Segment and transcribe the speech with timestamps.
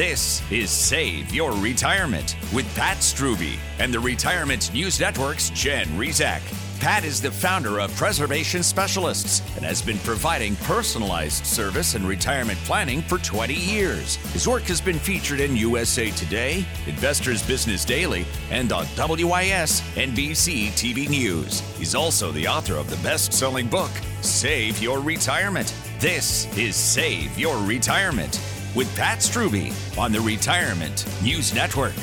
[0.00, 6.40] This is Save Your Retirement with Pat Strubbe and the Retirement News Network's Jen Rizak.
[6.80, 12.58] Pat is the founder of Preservation Specialists and has been providing personalized service and retirement
[12.60, 14.16] planning for 20 years.
[14.32, 20.68] His work has been featured in USA Today, Investors Business Daily, and on WIS NBC
[20.68, 21.60] TV News.
[21.76, 23.90] He's also the author of the best selling book,
[24.22, 25.74] Save Your Retirement.
[25.98, 28.40] This is Save Your Retirement
[28.74, 31.94] with Pat Strubbe on the Retirement News Network.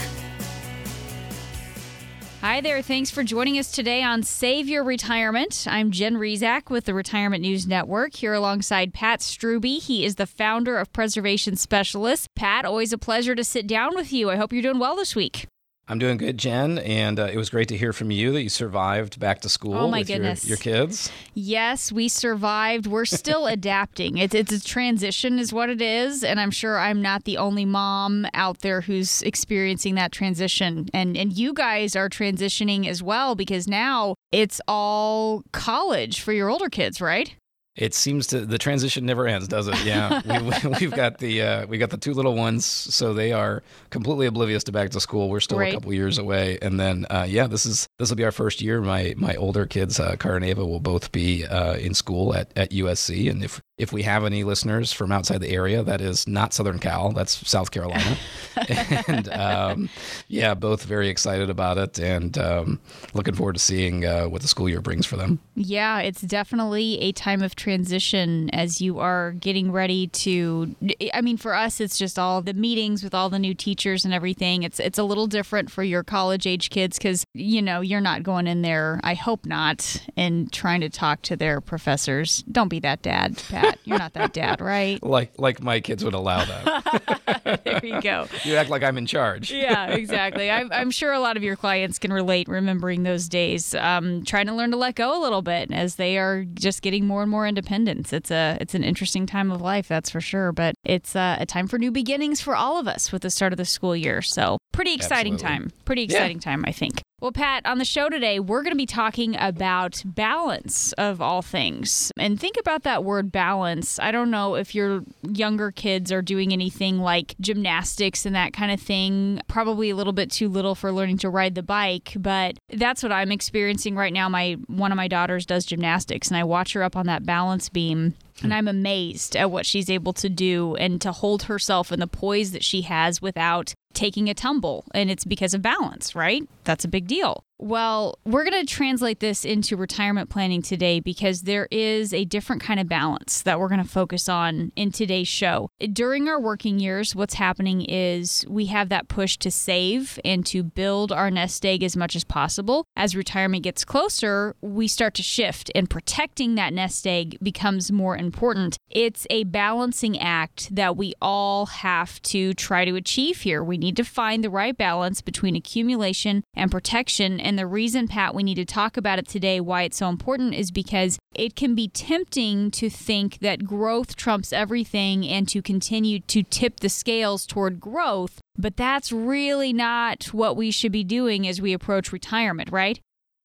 [2.41, 2.81] Hi there.
[2.81, 5.65] Thanks for joining us today on Save Your Retirement.
[5.67, 9.79] I'm Jen Rizak with the Retirement News Network here alongside Pat Strubbe.
[9.79, 12.27] He is the founder of Preservation Specialists.
[12.35, 14.29] Pat, always a pleasure to sit down with you.
[14.29, 15.47] I hope you're doing well this week.
[15.89, 18.49] I'm doing good, Jen, and uh, it was great to hear from you that you
[18.49, 20.45] survived back to school oh my with goodness.
[20.45, 21.09] Your, your kids.
[21.33, 22.87] Yes, we survived.
[22.87, 24.17] We're still adapting.
[24.17, 27.63] It's it's a transition, is what it is, and I'm sure I'm not the only
[27.63, 30.89] mom out there who's experiencing that transition.
[30.93, 36.49] And and you guys are transitioning as well because now it's all college for your
[36.49, 37.33] older kids, right?
[37.77, 39.85] It seems to the transition never ends, does it?
[39.85, 40.21] Yeah,
[40.79, 43.61] we, have got the uh, we got the two little ones, so they are
[43.91, 45.29] completely oblivious to back to school.
[45.29, 45.71] We're still Right.
[45.73, 48.61] a couple years away, and then uh, yeah, this is this will be our first
[48.61, 48.81] year.
[48.81, 52.51] My my older kids, uh, Cara and Ava, will both be uh, in school at,
[52.55, 56.27] at USC, and if if we have any listeners from outside the area, that is
[56.27, 58.17] not Southern Cal, that's South Carolina,
[59.07, 59.89] and um,
[60.27, 62.79] yeah, both very excited about it, and um,
[63.13, 65.39] looking forward to seeing uh, what the school year brings for them.
[65.53, 70.75] Yeah, it's definitely a time of transition as you are getting ready to
[71.13, 74.13] I mean for us it's just all the meetings with all the new teachers and
[74.13, 74.63] everything.
[74.63, 78.23] It's it's a little different for your college age kids cuz you know, you're not
[78.23, 82.43] going in there, I hope not, and trying to talk to their professors.
[82.51, 83.66] Don't be that dad, Pat.
[83.85, 84.99] You're not that dad, right?
[85.07, 87.61] Like like my kids would allow that.
[87.63, 88.27] There you go.
[88.43, 89.51] you act like I'm in charge.
[89.51, 90.51] yeah, exactly.
[90.57, 94.47] I'm, I'm sure a lot of your clients can relate remembering those days, um, trying
[94.47, 97.31] to learn to let go a little bit as they are just getting more and
[97.31, 98.11] more independence.
[98.11, 100.51] It's a it's an interesting time of life, that's for sure.
[100.51, 103.53] But it's uh, a time for new beginnings for all of us with the start
[103.53, 104.21] of the school year.
[104.21, 105.59] So pretty exciting Absolutely.
[105.59, 105.71] time.
[105.85, 107.01] Pretty exciting time, I think.
[107.19, 111.41] Well, Pat, on the show today, we're going to be talking about balance of all
[111.41, 112.11] things.
[112.15, 113.97] And think about that word balance.
[113.97, 118.71] I don't know if your younger kids are doing anything like gymnastics and that kind
[118.71, 119.41] of thing.
[119.47, 123.11] Probably a little bit too little for learning to ride the bike, but that's what
[123.11, 124.29] I'm experiencing right now.
[124.29, 127.67] My one of my daughters does gymnastics and I watch her up on that balance
[127.67, 128.13] beam
[128.43, 132.07] and I'm amazed at what she's able to do and to hold herself in the
[132.07, 134.85] poise that she has without taking a tumble.
[134.93, 136.47] And it's because of balance, right?
[136.63, 137.43] That's a big deal.
[137.59, 142.61] Well, we're going to translate this into retirement planning today because there is a different
[142.61, 145.69] kind of balance that we're going to focus on in today's show.
[145.91, 150.61] During our working years, what's happening is we have that push to save and to
[150.61, 152.85] build our nest egg as much as possible.
[152.95, 158.15] As retirement gets closer, we start to shift and protecting that nest egg becomes more
[158.15, 158.77] important.
[158.91, 163.63] It's a balancing act that we all have to try to achieve here.
[163.63, 167.39] We need to find the right balance between accumulation and protection.
[167.39, 170.53] And the reason, Pat, we need to talk about it today, why it's so important,
[170.53, 176.19] is because it can be tempting to think that growth trumps everything and to continue
[176.19, 178.41] to tip the scales toward growth.
[178.57, 182.99] But that's really not what we should be doing as we approach retirement, right?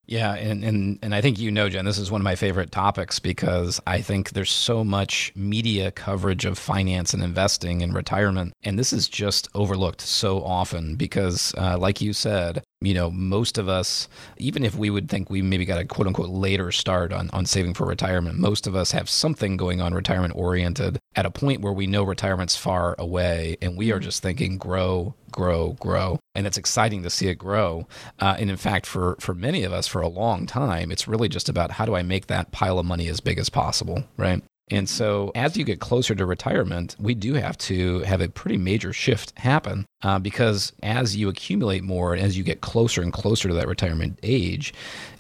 [0.06, 2.72] Yeah, and, and and I think you know, Jen, this is one of my favorite
[2.72, 8.52] topics because I think there's so much media coverage of finance and investing and retirement,
[8.64, 13.58] and this is just overlooked so often because, uh, like you said, you know, most
[13.58, 17.12] of us, even if we would think we maybe got a quote unquote later start
[17.12, 21.26] on, on saving for retirement, most of us have something going on retirement oriented at
[21.26, 25.72] a point where we know retirement's far away and we are just thinking grow, grow,
[25.74, 26.18] grow.
[26.34, 27.86] And it's exciting to see it grow.
[28.18, 31.28] Uh, and in fact, for, for many of us, for a long time, it's really
[31.28, 34.42] just about how do I make that pile of money as big as possible, right?
[34.72, 38.56] And so, as you get closer to retirement, we do have to have a pretty
[38.56, 43.12] major shift happen uh, because as you accumulate more and as you get closer and
[43.12, 44.72] closer to that retirement age,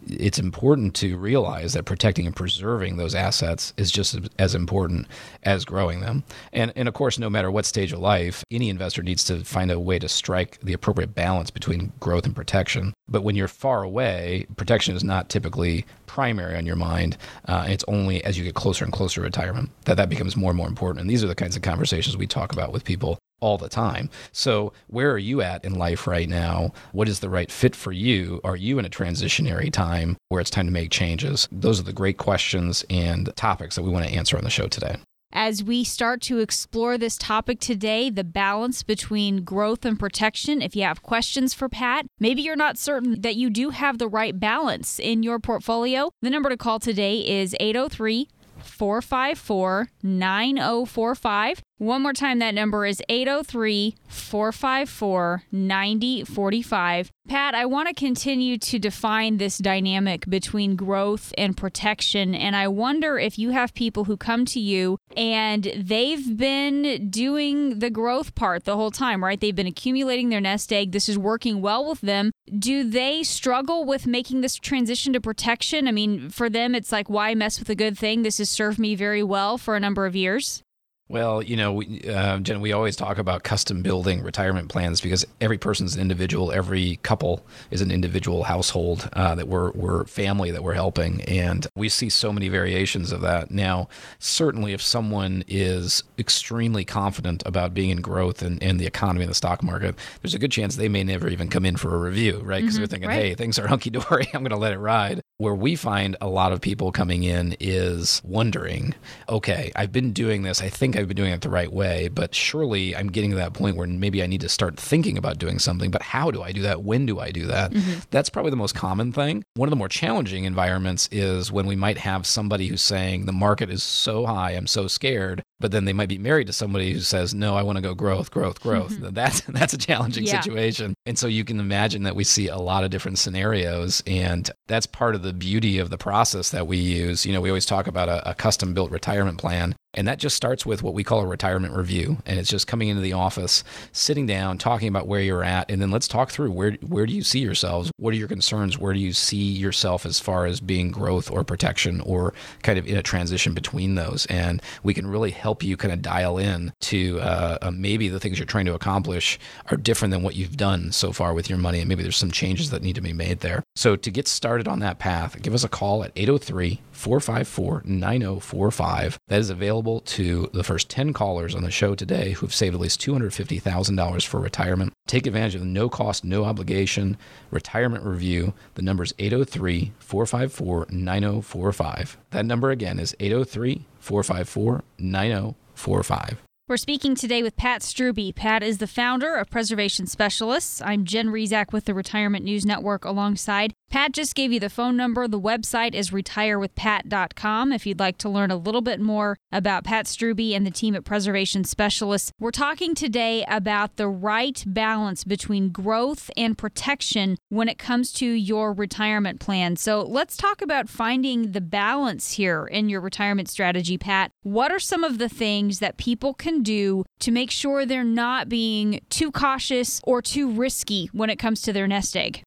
[0.08, 5.06] it's important to realize that protecting and preserving those assets is just as important
[5.42, 6.24] as growing them.
[6.54, 9.70] And, and of course, no matter what stage of life, any investor needs to find
[9.70, 12.94] a way to strike the appropriate balance between growth and protection.
[13.06, 17.16] But when you're far away, protection is not typically primary on your mind.
[17.48, 20.50] Uh, it's only as you get closer and closer to retirement that that becomes more
[20.50, 21.00] and more important.
[21.00, 24.10] And these are the kinds of conversations we talk about with people all the time.
[24.30, 26.72] So, where are you at in life right now?
[26.92, 28.42] What is the right fit for you?
[28.44, 31.48] Are you in a transitionary time where it's time to make changes?
[31.50, 34.68] Those are the great questions and topics that we want to answer on the show
[34.68, 34.96] today.
[35.32, 40.62] As we start to explore this topic today the balance between growth and protection.
[40.62, 44.08] If you have questions for Pat, maybe you're not certain that you do have the
[44.08, 48.28] right balance in your portfolio, the number to call today is 803
[48.62, 51.62] 454 9045.
[51.82, 57.10] One more time, that number is 803 454 9045.
[57.26, 62.36] Pat, I want to continue to define this dynamic between growth and protection.
[62.36, 67.80] And I wonder if you have people who come to you and they've been doing
[67.80, 69.40] the growth part the whole time, right?
[69.40, 70.92] They've been accumulating their nest egg.
[70.92, 72.30] This is working well with them.
[72.60, 75.88] Do they struggle with making this transition to protection?
[75.88, 78.22] I mean, for them, it's like, why mess with a good thing?
[78.22, 80.62] This has served me very well for a number of years.
[81.08, 85.26] Well, you know, we, uh, Jen, we always talk about custom building retirement plans because
[85.40, 86.52] every person's an individual.
[86.52, 91.20] Every couple is an individual household uh, that we're, we're family that we're helping.
[91.22, 93.50] And we see so many variations of that.
[93.50, 93.88] Now,
[94.20, 99.30] certainly, if someone is extremely confident about being in growth and, and the economy and
[99.30, 101.98] the stock market, there's a good chance they may never even come in for a
[101.98, 102.62] review, right?
[102.62, 103.22] Because mm-hmm, they're thinking, right.
[103.22, 104.28] hey, things are hunky dory.
[104.34, 105.21] I'm going to let it ride.
[105.42, 108.94] Where we find a lot of people coming in is wondering,
[109.28, 110.62] okay, I've been doing this.
[110.62, 113.52] I think I've been doing it the right way, but surely I'm getting to that
[113.52, 115.90] point where maybe I need to start thinking about doing something.
[115.90, 116.84] But how do I do that?
[116.84, 117.72] When do I do that?
[117.72, 118.02] Mm-hmm.
[118.12, 119.44] That's probably the most common thing.
[119.54, 123.32] One of the more challenging environments is when we might have somebody who's saying, the
[123.32, 126.92] market is so high, I'm so scared but then they might be married to somebody
[126.92, 129.14] who says, "No, I want to go growth, growth, growth." Mm-hmm.
[129.14, 130.40] That's that's a challenging yeah.
[130.40, 134.50] situation, and so you can imagine that we see a lot of different scenarios, and
[134.68, 137.26] that's part of the beauty of the process that we use.
[137.26, 140.36] You know, we always talk about a, a custom built retirement plan, and that just
[140.36, 142.18] starts with what we call a retirement review.
[142.26, 143.62] And it's just coming into the office,
[143.92, 147.12] sitting down, talking about where you're at, and then let's talk through where where do
[147.12, 147.90] you see yourselves?
[147.96, 148.78] What are your concerns?
[148.78, 152.86] Where do you see yourself as far as being growth or protection or kind of
[152.86, 154.26] in a transition between those?
[154.26, 158.20] And we can really help you kind of dial in to uh, uh, maybe the
[158.20, 159.38] things you're trying to accomplish
[159.70, 162.30] are different than what you've done so far with your money, and maybe there's some
[162.30, 163.62] changes that need to be made there.
[163.76, 169.18] So to get started on that path, give us a call at 803 454 9045.
[169.26, 172.80] That is available to the first 10 callers on the show today who've saved at
[172.80, 174.92] least $250,000 for retirement.
[175.08, 177.16] Take advantage of the no cost, no obligation
[177.50, 178.54] retirement review.
[178.74, 182.18] The number is 803 454 9045.
[182.30, 186.42] That number again is 803 454 9045.
[186.68, 188.34] We're speaking today with Pat Strubbe.
[188.36, 190.80] Pat is the founder of Preservation Specialists.
[190.80, 194.96] I'm Jen Rizak with the Retirement News Network alongside Pat just gave you the phone
[194.96, 195.28] number.
[195.28, 200.06] The website is retirewithpat.com if you'd like to learn a little bit more about Pat
[200.06, 202.32] Strubbe and the team at Preservation Specialists.
[202.40, 208.26] We're talking today about the right balance between growth and protection when it comes to
[208.26, 209.76] your retirement plan.
[209.76, 214.30] So let's talk about finding the balance here in your retirement strategy, Pat.
[214.42, 218.48] What are some of the things that people can do to make sure they're not
[218.48, 222.42] being too cautious or too risky when it comes to their nest egg?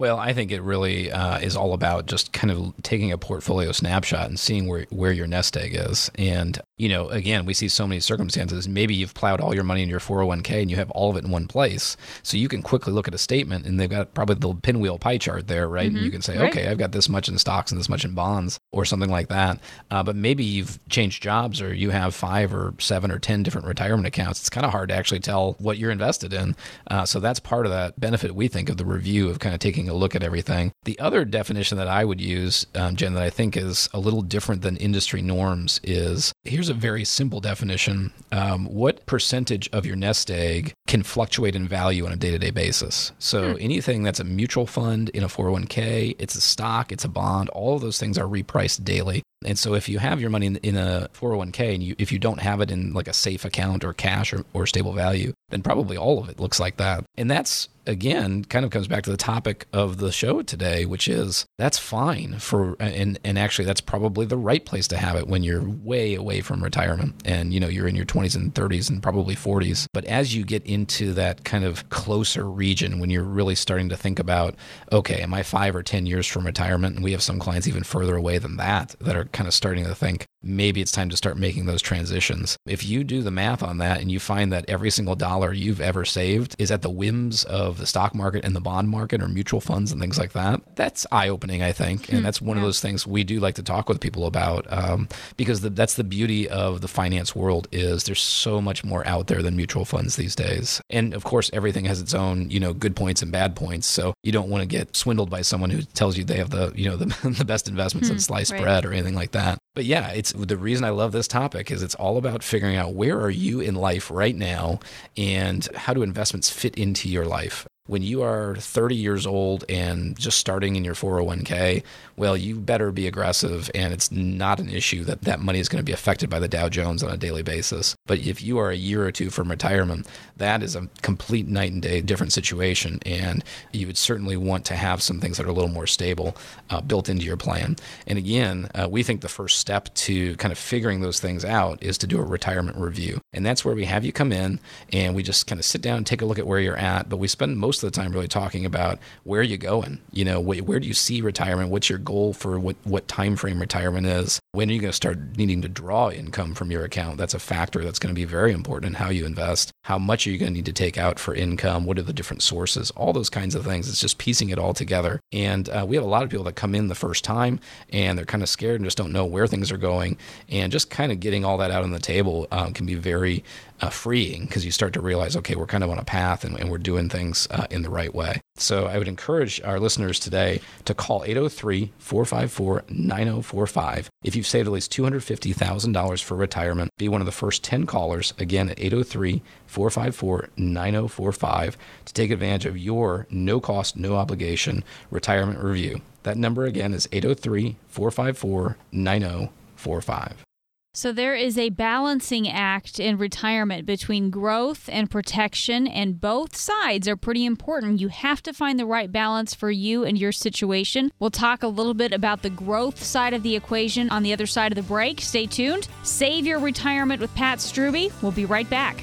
[0.00, 3.70] Well, I think it really uh, is all about just kind of taking a portfolio
[3.70, 6.10] snapshot and seeing where, where your nest egg is.
[6.14, 8.66] And, you know, again, we see so many circumstances.
[8.66, 11.24] Maybe you've plowed all your money in your 401k and you have all of it
[11.24, 11.94] in one place.
[12.22, 15.18] So you can quickly look at a statement and they've got probably the pinwheel pie
[15.18, 15.88] chart there, right?
[15.88, 15.96] Mm-hmm.
[15.96, 16.48] And you can say, right.
[16.48, 19.28] okay, I've got this much in stocks and this much in bonds or something like
[19.28, 19.60] that.
[19.90, 23.66] Uh, but maybe you've changed jobs or you have five or seven or 10 different
[23.66, 24.40] retirement accounts.
[24.40, 26.56] It's kind of hard to actually tell what you're invested in.
[26.90, 29.60] Uh, so that's part of that benefit we think of the review of kind of
[29.60, 30.72] taking a look at everything.
[30.84, 34.22] The other definition that I would use, um, Jen, that I think is a little
[34.22, 38.12] different than industry norms is here's a very simple definition.
[38.32, 42.38] Um, what percentage of your nest egg can fluctuate in value on a day to
[42.38, 43.12] day basis?
[43.18, 43.58] So hmm.
[43.60, 47.76] anything that's a mutual fund in a 401k, it's a stock, it's a bond, all
[47.76, 49.22] of those things are repriced daily.
[49.44, 52.18] And so if you have your money in, in a 401k and you, if you
[52.18, 55.62] don't have it in like a safe account or cash or, or stable value, then
[55.62, 57.04] probably all of it looks like that.
[57.16, 61.08] And that's again kind of comes back to the topic of the show today, which
[61.08, 65.26] is that's fine for and and actually that's probably the right place to have it
[65.26, 68.88] when you're way away from retirement and you know you're in your 20s and 30s
[68.88, 69.86] and probably 40s.
[69.92, 73.96] But as you get into that kind of closer region when you're really starting to
[73.96, 74.54] think about
[74.92, 77.82] okay, am I 5 or 10 years from retirement and we have some clients even
[77.82, 81.16] further away than that that are kind of starting to think maybe it's time to
[81.16, 82.56] start making those transitions.
[82.66, 85.80] If you do the math on that and you find that every single dollar you've
[85.80, 89.28] ever saved is at the whims of the stock market and the bond market or
[89.28, 92.08] mutual funds and things like that, that's eye opening, I think.
[92.08, 92.24] And hmm.
[92.24, 92.62] that's one yeah.
[92.62, 95.94] of those things we do like to talk with people about um, because the, that's
[95.94, 99.84] the beauty of the finance world is there's so much more out there than mutual
[99.84, 100.80] funds these days.
[100.90, 103.86] And of course, everything has its own, you know, good points and bad points.
[103.86, 106.72] So you don't want to get swindled by someone who tells you they have the,
[106.74, 107.06] you know, the,
[107.38, 108.62] the best investments in hmm, sliced right.
[108.62, 109.58] bread or anything like that.
[109.74, 112.94] But yeah, it's the reason I love this topic is it's all about figuring out
[112.94, 114.80] where are you in life right now
[115.16, 120.16] and how do investments fit into your life when you are 30 years old and
[120.16, 121.82] just starting in your 401k,
[122.16, 123.68] well, you better be aggressive.
[123.74, 126.46] And it's not an issue that that money is going to be affected by the
[126.46, 127.96] Dow Jones on a daily basis.
[128.06, 130.06] But if you are a year or two from retirement,
[130.36, 133.00] that is a complete night and day different situation.
[133.04, 133.42] And
[133.72, 136.36] you would certainly want to have some things that are a little more stable
[136.70, 137.74] uh, built into your plan.
[138.06, 141.82] And again, uh, we think the first step to kind of figuring those things out
[141.82, 143.20] is to do a retirement review.
[143.32, 144.60] And that's where we have you come in
[144.92, 147.08] and we just kind of sit down and take a look at where you're at.
[147.08, 149.98] But we spend most most of the time really talking about where are you going
[150.12, 151.70] you know wh- where do you see retirement?
[151.70, 154.38] What's your goal for what what time frame retirement is?
[154.52, 157.16] When are you going to start needing to draw income from your account?
[157.16, 160.26] That's a factor that's going to be very important in how you invest how much
[160.26, 162.90] are you going to need to take out for income what are the different sources
[162.92, 163.88] all those kinds of things.
[163.88, 165.20] It's just piecing it all together.
[165.32, 168.18] And uh, we have a lot of people that come in the first time and
[168.18, 170.18] they're kind of scared and just don't know where things are going.
[170.50, 173.42] And just kind of getting all that out on the table um, can be very
[173.80, 176.58] uh, freeing because you start to realize, okay, we're kind of on a path and,
[176.58, 178.40] and we're doing things uh, in the right way.
[178.56, 184.10] So I would encourage our listeners today to call 803 454 9045.
[184.22, 188.34] If you've saved at least $250,000 for retirement, be one of the first 10 callers
[188.38, 195.58] again at 803 454 9045 to take advantage of your no cost, no obligation retirement
[195.58, 196.00] review.
[196.22, 200.44] That number again is 803 454 9045.
[200.92, 207.06] So there is a balancing act in retirement between growth and protection, and both sides
[207.06, 208.00] are pretty important.
[208.00, 211.12] You have to find the right balance for you and your situation.
[211.20, 214.46] We'll talk a little bit about the growth side of the equation on the other
[214.46, 215.20] side of the break.
[215.20, 215.86] Stay tuned.
[216.02, 218.10] Save your retirement with Pat Strubbe.
[218.20, 219.00] We'll be right back.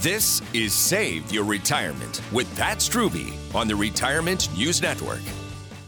[0.00, 5.22] This is Save Your Retirement with Pat Strubbe on the Retirement News Network.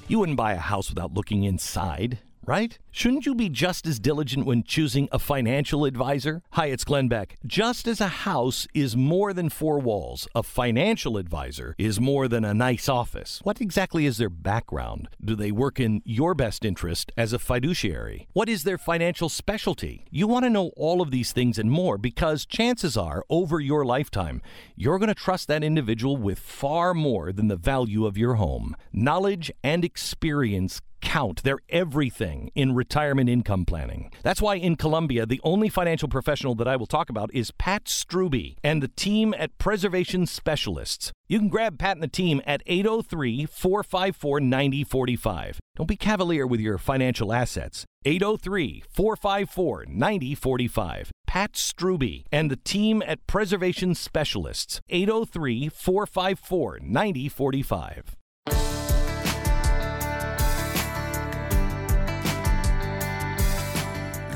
[0.06, 2.78] You wouldn't buy a house without looking inside, right?
[2.90, 6.42] Shouldn't you be just as diligent when choosing a financial advisor?
[6.52, 7.36] Hi, it's Glenn Beck.
[7.46, 12.46] Just as a house is more than four walls, a financial advisor is more than
[12.46, 13.40] a nice office.
[13.44, 15.10] What exactly is their background?
[15.22, 18.26] Do they work in your best interest as a fiduciary?
[18.32, 20.06] What is their financial specialty?
[20.10, 23.84] You want to know all of these things and more because chances are, over your
[23.84, 24.40] lifetime,
[24.74, 28.74] you're going to trust that individual with far more than the value of your home.
[28.90, 31.42] Knowledge and experience count.
[31.42, 34.10] They're everything in retirement income planning.
[34.22, 37.84] That's why in Columbia, the only financial professional that I will talk about is Pat
[37.84, 41.12] Strubbe and the team at Preservation Specialists.
[41.28, 45.60] You can grab Pat and the team at 803 454 9045.
[45.76, 47.84] Don't be cavalier with your financial assets.
[48.04, 51.10] 803 454 9045.
[51.26, 54.80] Pat Strubbe and the team at Preservation Specialists.
[54.88, 58.17] 803 454 9045.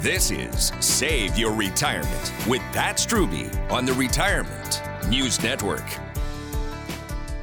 [0.02, 5.84] This is Save Your Retirement with Pat Strubbe on the Retirement News Network.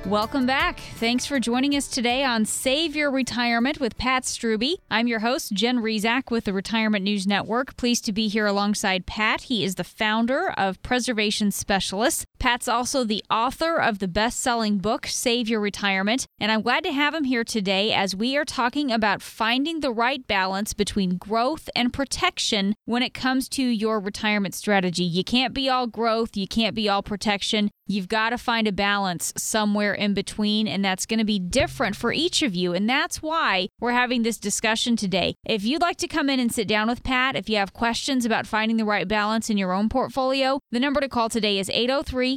[0.05, 0.81] Welcome back.
[0.95, 4.75] Thanks for joining us today on Save Your Retirement with Pat Strubbe.
[4.91, 7.77] I'm your host, Jen Rizak with the Retirement News Network.
[7.77, 9.43] Pleased to be here alongside Pat.
[9.43, 12.25] He is the founder of Preservation Specialists.
[12.39, 16.25] Pat's also the author of the best selling book, Save Your Retirement.
[16.39, 19.91] And I'm glad to have him here today as we are talking about finding the
[19.91, 25.03] right balance between growth and protection when it comes to your retirement strategy.
[25.03, 27.71] You can't be all growth, you can't be all protection.
[27.91, 31.95] You've got to find a balance somewhere in between, and that's going to be different
[31.95, 32.71] for each of you.
[32.71, 35.33] And that's why we're having this discussion today.
[35.43, 38.25] If you'd like to come in and sit down with Pat, if you have questions
[38.25, 41.67] about finding the right balance in your own portfolio, the number to call today is
[41.71, 42.28] 803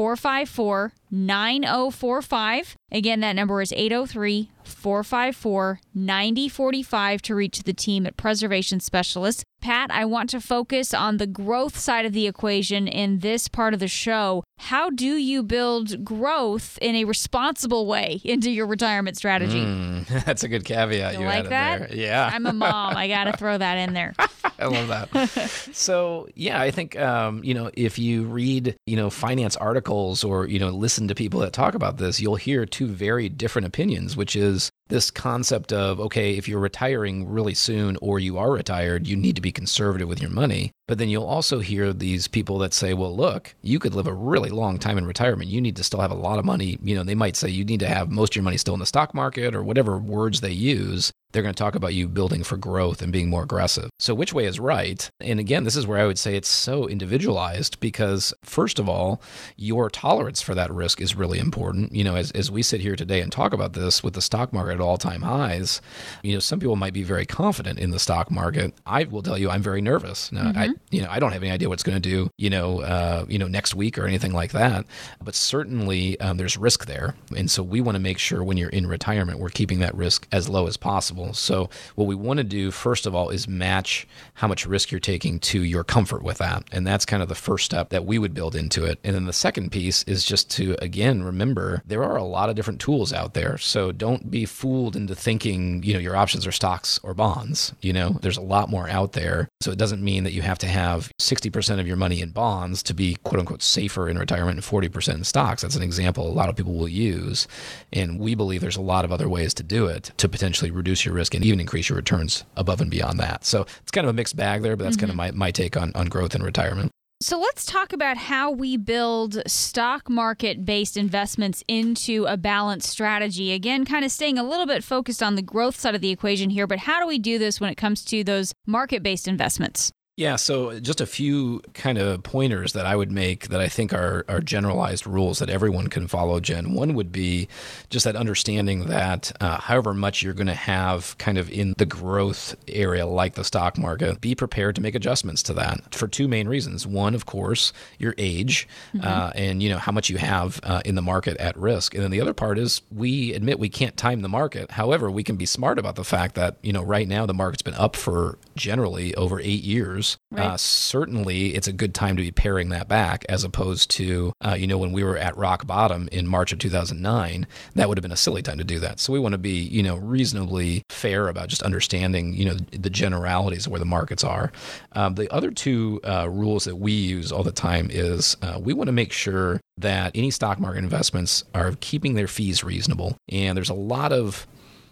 [0.00, 2.74] 454 9045.
[2.90, 9.44] Again, that number is 803 454 9045 to reach the team at Preservation Specialists.
[9.60, 13.74] Pat, I want to focus on the growth side of the equation in this part
[13.74, 14.42] of the show.
[14.58, 19.64] How do you build growth in a responsible way into your retirement strategy?
[19.64, 21.14] Mm, that's a good caveat.
[21.14, 21.90] You, you like that?
[21.90, 21.94] There.
[21.96, 22.30] Yeah.
[22.32, 22.96] I'm a mom.
[22.96, 24.14] I got to throw that in there.
[24.58, 25.50] I love that.
[25.72, 30.46] so, yeah, I think, um, you know, if you read, you know, finance articles or,
[30.46, 34.16] you know, listen to people that talk about this, you'll hear two very different opinions,
[34.16, 39.06] which is this concept of okay, if you're retiring really soon or you are retired,
[39.06, 40.72] you need to be conservative with your money.
[40.86, 44.12] But then you'll also hear these people that say, well, look, you could live a
[44.12, 45.48] really long time in retirement.
[45.48, 46.78] You need to still have a lot of money.
[46.82, 48.80] You know, they might say you need to have most of your money still in
[48.80, 51.12] the stock market or whatever words they use.
[51.32, 53.90] They're going to talk about you building for growth and being more aggressive.
[53.98, 55.08] So, which way is right?
[55.20, 59.22] And again, this is where I would say it's so individualized because, first of all,
[59.56, 61.94] your tolerance for that risk is really important.
[61.94, 64.52] You know, as, as we sit here today and talk about this with the stock
[64.52, 65.80] market at all time highs,
[66.22, 68.74] you know, some people might be very confident in the stock market.
[68.86, 70.32] I will tell you, I'm very nervous.
[70.32, 70.58] Now, mm-hmm.
[70.58, 73.24] I, you know, I don't have any idea what's going to do, you know, uh,
[73.28, 74.86] you know, next week or anything like that.
[75.22, 78.70] But certainly, um, there's risk there, and so we want to make sure when you're
[78.70, 81.19] in retirement, we're keeping that risk as low as possible.
[81.32, 85.00] So what we want to do first of all is match how much risk you're
[85.00, 88.18] taking to your comfort with that, and that's kind of the first step that we
[88.18, 88.98] would build into it.
[89.04, 92.56] And then the second piece is just to again remember there are a lot of
[92.56, 93.58] different tools out there.
[93.58, 97.74] So don't be fooled into thinking you know your options are stocks or bonds.
[97.80, 99.48] You know there's a lot more out there.
[99.60, 102.82] So it doesn't mean that you have to have 60% of your money in bonds
[102.84, 105.62] to be quote unquote safer in retirement and 40% in stocks.
[105.62, 107.46] That's an example a lot of people will use.
[107.92, 111.04] And we believe there's a lot of other ways to do it to potentially reduce
[111.04, 113.44] your risk and even increase your returns above and beyond that.
[113.44, 115.06] So it's kind of a mixed bag there, but that's mm-hmm.
[115.06, 116.90] kind of my, my take on, on growth and retirement.
[117.22, 123.52] So let's talk about how we build stock market based investments into a balanced strategy.
[123.52, 126.48] Again, kind of staying a little bit focused on the growth side of the equation
[126.48, 129.92] here, but how do we do this when it comes to those market based investments?
[130.20, 133.94] Yeah, so just a few kind of pointers that I would make that I think
[133.94, 136.74] are, are generalized rules that everyone can follow, Jen.
[136.74, 137.48] One would be
[137.88, 141.86] just that understanding that uh, however much you're going to have kind of in the
[141.86, 146.28] growth area, like the stock market, be prepared to make adjustments to that for two
[146.28, 146.86] main reasons.
[146.86, 149.06] One, of course, your age mm-hmm.
[149.06, 152.04] uh, and you know how much you have uh, in the market at risk, and
[152.04, 154.72] then the other part is we admit we can't time the market.
[154.72, 157.62] However, we can be smart about the fact that you know right now the market's
[157.62, 160.46] been up for generally over eight years Right.
[160.46, 164.54] Uh, certainly, it's a good time to be paring that back as opposed to, uh,
[164.54, 168.02] you know, when we were at rock bottom in March of 2009, that would have
[168.02, 169.00] been a silly time to do that.
[169.00, 172.90] So we want to be, you know, reasonably fair about just understanding, you know, the
[172.90, 174.52] generalities of where the markets are.
[174.92, 178.72] Um, the other two uh, rules that we use all the time is uh, we
[178.72, 183.16] want to make sure that any stock market investments are keeping their fees reasonable.
[183.28, 184.46] And there's a lot of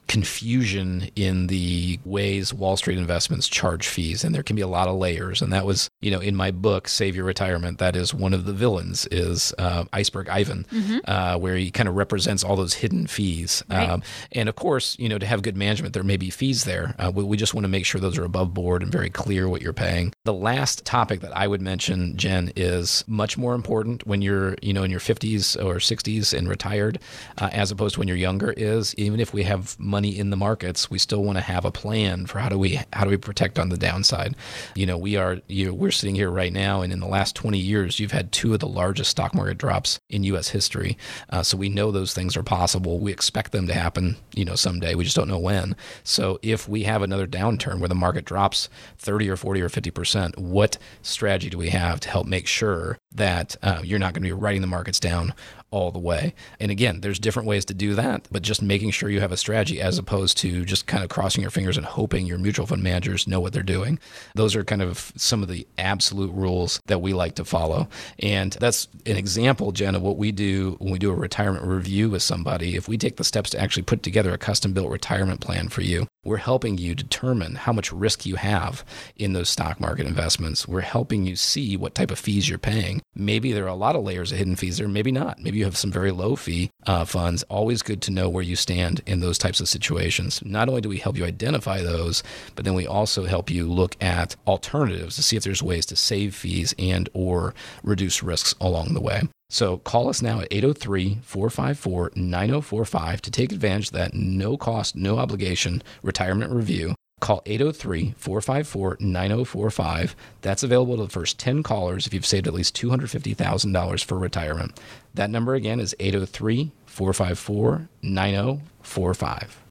[0.09, 4.89] confusion in the ways Wall Street investments charge fees, and there can be a lot
[4.89, 5.43] of layers.
[5.43, 8.47] And that was, you know, in my book, Save Your Retirement, that is one of
[8.47, 10.99] the villains is uh, Iceberg Ivan, mm-hmm.
[11.05, 13.63] uh, where he kind of represents all those hidden fees.
[13.71, 13.89] Right.
[13.89, 14.03] Um,
[14.33, 16.95] and of course, you know, to have good management, there may be fees there.
[16.99, 19.49] Uh, we, we just want to make sure those are above board and very clear
[19.49, 20.15] what you're paying.
[20.25, 24.73] The last topic that I would mention, Jen, is much more important when you're, you
[24.73, 26.99] know, in your 50s or 60s and retired,
[27.37, 28.53] uh, as opposed to when you're younger.
[28.57, 31.65] Is even if we have money money in the markets, we still want to have
[31.65, 34.37] a plan for how do we how do we protect on the downside.
[34.77, 37.35] You know, we are you know, we're sitting here right now, and in the last
[37.35, 40.51] 20 years, you've had two of the largest stock market drops in U.S.
[40.51, 40.97] history.
[41.31, 43.01] Uh, so we know those things are possible.
[43.01, 44.95] We expect them to happen, you know, someday.
[44.95, 45.75] We just don't know when.
[46.05, 49.91] So if we have another downturn where the market drops 30 or 40 or 50
[49.91, 54.23] percent, what strategy do we have to help make sure that uh, you're not going
[54.23, 55.35] to be writing the markets down
[55.71, 56.35] all the way.
[56.59, 59.37] And again, there's different ways to do that, but just making sure you have a
[59.37, 62.83] strategy as opposed to just kind of crossing your fingers and hoping your mutual fund
[62.83, 63.99] managers know what they're doing.
[64.35, 67.89] Those are kind of some of the absolute rules that we like to follow.
[68.19, 72.11] And that's an example, Jen, of what we do when we do a retirement review
[72.11, 72.75] with somebody.
[72.75, 75.83] If we take the steps to actually put together a custom built retirement plan for
[75.83, 78.85] you, we're helping you determine how much risk you have
[79.17, 80.67] in those stock market investments.
[80.67, 83.01] We're helping you see what type of fees you're paying.
[83.15, 85.39] Maybe there are a lot of layers of hidden fees there, maybe not.
[85.41, 87.45] Maybe you have some very low fee uh, funds.
[87.45, 90.43] Always good to know where you stand in those types of situations.
[90.45, 92.23] Not only do we help you identify those,
[92.55, 95.97] but then we also help you look at alternatives to see if there's ways to
[95.97, 99.23] save fees and or reduce risks along the way.
[99.51, 104.95] So call us now at 803 454 9045 to take advantage of that no cost,
[104.95, 106.95] no obligation retirement review.
[107.21, 110.17] Call 803 454 9045.
[110.43, 114.79] That's available to the first 10 callers if you've saved at least $250,000 for retirement.
[115.15, 119.65] That number again is 803 454 9045.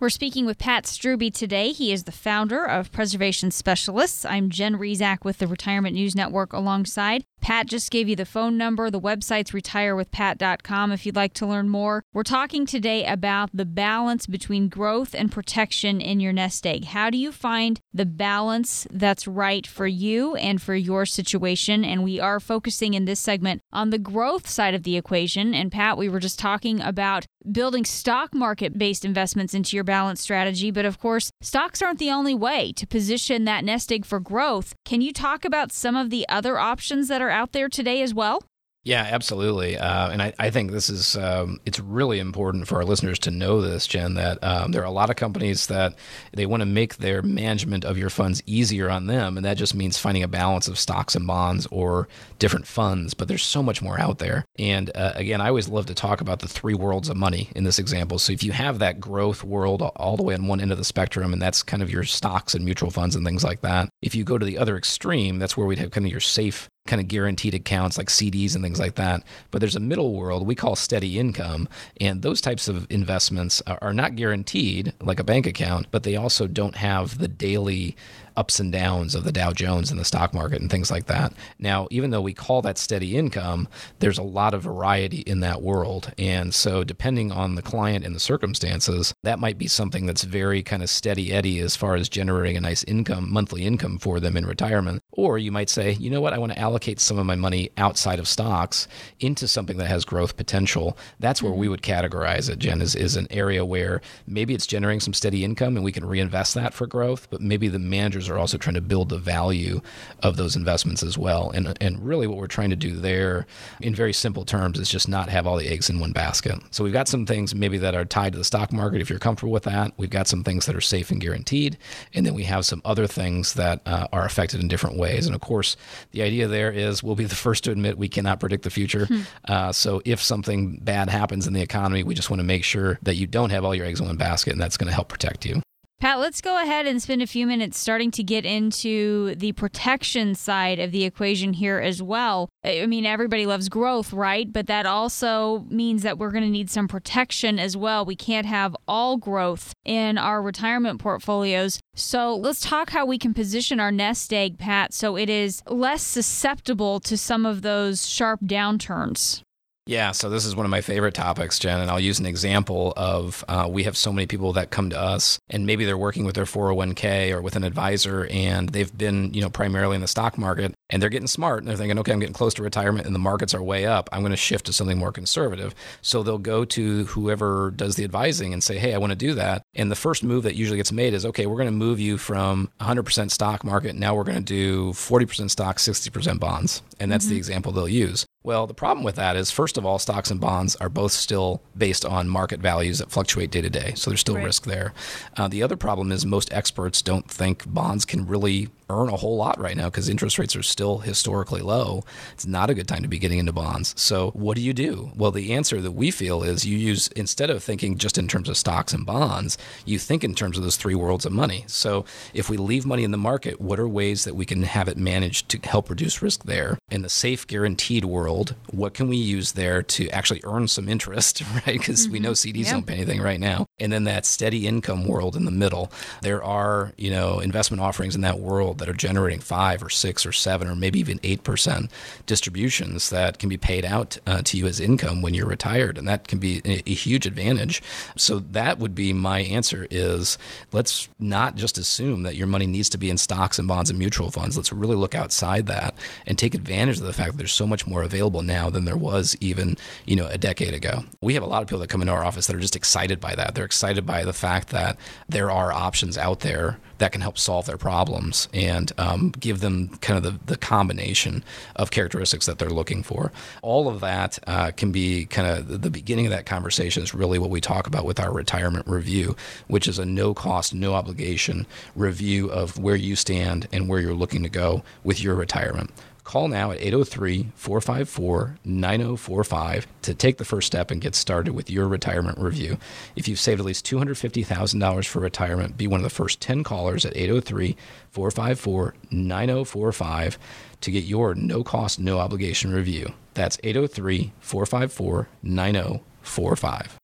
[0.00, 1.72] We're speaking with Pat Strubbe today.
[1.72, 4.24] He is the founder of Preservation Specialists.
[4.24, 7.24] I'm Jen Rizak with the Retirement News Network alongside.
[7.40, 8.90] Pat just gave you the phone number.
[8.90, 12.04] The website's retirewithpat.com if you'd like to learn more.
[12.12, 16.84] We're talking today about the balance between growth and protection in your nest egg.
[16.86, 21.84] How do you find the balance that's right for you and for your situation?
[21.84, 25.54] And we are focusing in this segment on the growth side of the equation.
[25.54, 30.20] And Pat, we were just talking about building stock market based investments into your balance
[30.20, 30.70] strategy.
[30.70, 34.74] But of course, stocks aren't the only way to position that nest egg for growth.
[34.84, 38.14] Can you talk about some of the other options that are out there today as
[38.14, 38.42] well?
[38.88, 39.76] Yeah, absolutely.
[39.76, 43.30] Uh, and I, I, think this is um, it's really important for our listeners to
[43.30, 44.14] know this, Jen.
[44.14, 45.94] That um, there are a lot of companies that
[46.32, 49.74] they want to make their management of your funds easier on them, and that just
[49.74, 53.12] means finding a balance of stocks and bonds or different funds.
[53.12, 54.46] But there's so much more out there.
[54.58, 57.64] And uh, again, I always love to talk about the three worlds of money in
[57.64, 58.18] this example.
[58.18, 60.84] So if you have that growth world all the way on one end of the
[60.84, 63.90] spectrum, and that's kind of your stocks and mutual funds and things like that.
[64.00, 66.70] If you go to the other extreme, that's where we'd have kind of your safe
[66.88, 69.22] kind of guaranteed accounts like CDs and things like that.
[69.52, 71.68] But there's a middle world we call steady income.
[72.00, 76.46] And those types of investments are not guaranteed like a bank account, but they also
[76.48, 77.94] don't have the daily
[78.38, 81.32] ups and downs of the Dow Jones and the stock market and things like that.
[81.58, 83.66] Now, even though we call that steady income,
[83.98, 86.12] there's a lot of variety in that world.
[86.16, 90.62] And so, depending on the client and the circumstances, that might be something that's very
[90.62, 94.36] kind of steady eddy as far as generating a nice income, monthly income for them
[94.36, 95.02] in retirement.
[95.10, 97.70] Or you might say, you know what, I want to allocate some of my money
[97.76, 98.86] outside of stocks
[99.18, 100.96] into something that has growth potential.
[101.18, 101.72] That's where we mm-hmm.
[101.72, 105.74] would categorize it, Jen, is, is an area where maybe it's generating some steady income
[105.74, 108.80] and we can reinvest that for growth, but maybe the managers are also trying to
[108.80, 109.80] build the value
[110.22, 111.50] of those investments as well.
[111.50, 113.46] And, and really, what we're trying to do there,
[113.80, 116.58] in very simple terms, is just not have all the eggs in one basket.
[116.70, 119.18] So we've got some things maybe that are tied to the stock market if you're
[119.18, 119.92] comfortable with that.
[119.96, 121.78] We've got some things that are safe and guaranteed.
[122.14, 125.26] And then we have some other things that uh, are affected in different ways.
[125.26, 125.76] And of course,
[126.12, 129.06] the idea there is we'll be the first to admit we cannot predict the future.
[129.06, 129.20] Hmm.
[129.44, 132.98] Uh, so if something bad happens in the economy, we just want to make sure
[133.02, 135.08] that you don't have all your eggs in one basket, and that's going to help
[135.08, 135.62] protect you.
[136.00, 140.36] Pat, let's go ahead and spend a few minutes starting to get into the protection
[140.36, 142.48] side of the equation here as well.
[142.64, 144.52] I mean, everybody loves growth, right?
[144.52, 148.04] But that also means that we're going to need some protection as well.
[148.04, 151.80] We can't have all growth in our retirement portfolios.
[151.96, 156.04] So let's talk how we can position our nest egg, Pat, so it is less
[156.04, 159.42] susceptible to some of those sharp downturns.
[159.88, 162.92] Yeah, so this is one of my favorite topics, Jen, and I'll use an example
[162.94, 166.26] of uh, we have so many people that come to us, and maybe they're working
[166.26, 170.06] with their 401k or with an advisor, and they've been, you know, primarily in the
[170.06, 173.06] stock market, and they're getting smart, and they're thinking, okay, I'm getting close to retirement,
[173.06, 174.10] and the markets are way up.
[174.12, 175.74] I'm going to shift to something more conservative.
[176.02, 179.32] So they'll go to whoever does the advising and say, hey, I want to do
[179.36, 179.62] that.
[179.74, 182.18] And the first move that usually gets made is, okay, we're going to move you
[182.18, 183.96] from 100% stock market.
[183.96, 187.32] Now we're going to do 40% stock, 60% bonds, and that's mm-hmm.
[187.32, 188.26] the example they'll use.
[188.44, 191.60] Well, the problem with that is, first of all, stocks and bonds are both still
[191.76, 193.92] based on market values that fluctuate day to day.
[193.96, 194.44] So there's still right.
[194.44, 194.92] risk there.
[195.36, 199.36] Uh, the other problem is most experts don't think bonds can really earn a whole
[199.36, 202.04] lot right now because interest rates are still historically low.
[202.32, 203.94] It's not a good time to be getting into bonds.
[203.96, 205.10] So, what do you do?
[205.16, 208.48] Well, the answer that we feel is you use, instead of thinking just in terms
[208.48, 211.64] of stocks and bonds, you think in terms of those three worlds of money.
[211.66, 214.88] So, if we leave money in the market, what are ways that we can have
[214.88, 216.78] it managed to help reduce risk there?
[216.90, 221.42] In the safe, guaranteed world, what can we use there to actually earn some interest,
[221.54, 221.78] right?
[221.78, 222.12] Because mm-hmm.
[222.12, 222.72] we know CDs yep.
[222.72, 223.66] don't pay anything right now.
[223.78, 228.14] And then that steady income world in the middle, there are, you know, investment offerings
[228.14, 231.42] in that world that are generating five or six or seven or maybe even eight
[231.42, 231.90] percent
[232.26, 236.08] distributions that can be paid out uh, to you as income when you're retired, and
[236.08, 237.82] that can be a, a, huge advantage.
[238.16, 240.38] So that would be my answer: is
[240.72, 243.98] let's not just assume that your money needs to be in stocks and bonds and
[243.98, 244.56] mutual funds.
[244.56, 245.94] Let's really look outside that
[246.26, 248.96] and take advantage of the fact that there's so much more available now than there
[248.96, 251.04] was even you know a decade ago.
[251.20, 253.20] We have a lot of people that come into our office that are just excited
[253.20, 253.54] by that.
[253.54, 257.66] They're excited by the fact that there are options out there that can help solve
[257.66, 261.42] their problems and um, give them kind of the, the combination
[261.76, 263.32] of characteristics that they're looking for.
[263.62, 267.38] All of that uh, can be kind of the beginning of that conversation is really
[267.38, 269.36] what we talk about with our retirement review,
[269.68, 274.14] which is a no cost, no obligation review of where you stand and where you're
[274.14, 275.90] looking to go with your retirement.
[276.28, 281.70] Call now at 803 454 9045 to take the first step and get started with
[281.70, 282.76] your retirement review.
[283.16, 287.06] If you've saved at least $250,000 for retirement, be one of the first 10 callers
[287.06, 287.78] at 803
[288.10, 290.38] 454 9045
[290.82, 293.14] to get your no cost, no obligation review.
[293.32, 296.98] That's 803 454 9045.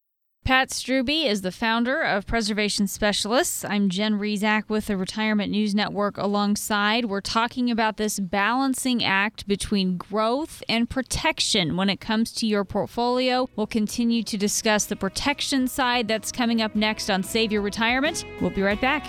[0.44, 3.64] Pat Strubbe is the founder of Preservation Specialists.
[3.64, 7.07] I'm Jen Rizak with the Retirement News Network alongside.
[7.07, 12.62] We're talking about this balancing act between growth and protection when it comes to your
[12.62, 13.48] portfolio.
[13.57, 18.26] We'll continue to discuss the protection side that's coming up next on Save Your Retirement.
[18.42, 19.07] We'll be right back.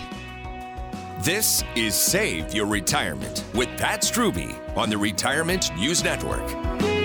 [1.22, 6.95] This is Save Your Retirement with Pat Strubbe on the Retirement News Network.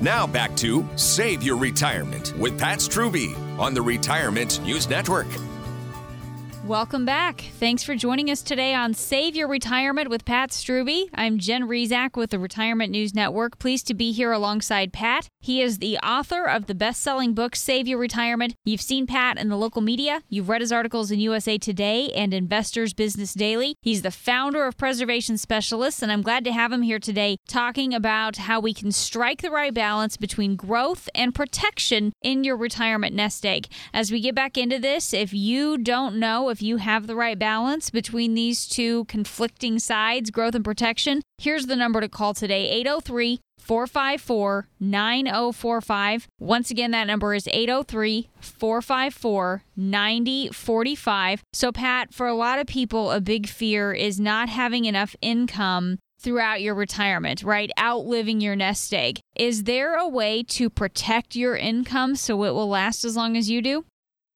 [0.00, 5.26] Now back to Save Your Retirement with Pat Strubbe on the Retirement News Network.
[6.70, 7.46] Welcome back.
[7.58, 11.10] Thanks for joining us today on Save Your Retirement with Pat Strubbe.
[11.12, 13.58] I'm Jen Rizak with the Retirement News Network.
[13.58, 15.26] Pleased to be here alongside Pat.
[15.40, 18.54] He is the author of the best selling book, Save Your Retirement.
[18.64, 22.32] You've seen Pat in the local media, you've read his articles in USA Today and
[22.32, 23.74] Investors Business Daily.
[23.82, 27.92] He's the founder of Preservation Specialists, and I'm glad to have him here today talking
[27.92, 33.16] about how we can strike the right balance between growth and protection in your retirement
[33.16, 33.66] nest egg.
[33.92, 37.38] As we get back into this, if you don't know if you have the right
[37.38, 42.68] balance between these two conflicting sides, growth and protection, here's the number to call today
[42.70, 46.28] 803 454 9045.
[46.38, 51.42] Once again, that number is 803 454 9045.
[51.52, 55.98] So, Pat, for a lot of people, a big fear is not having enough income
[56.20, 57.70] throughout your retirement, right?
[57.78, 59.20] Outliving your nest egg.
[59.36, 63.48] Is there a way to protect your income so it will last as long as
[63.48, 63.84] you do?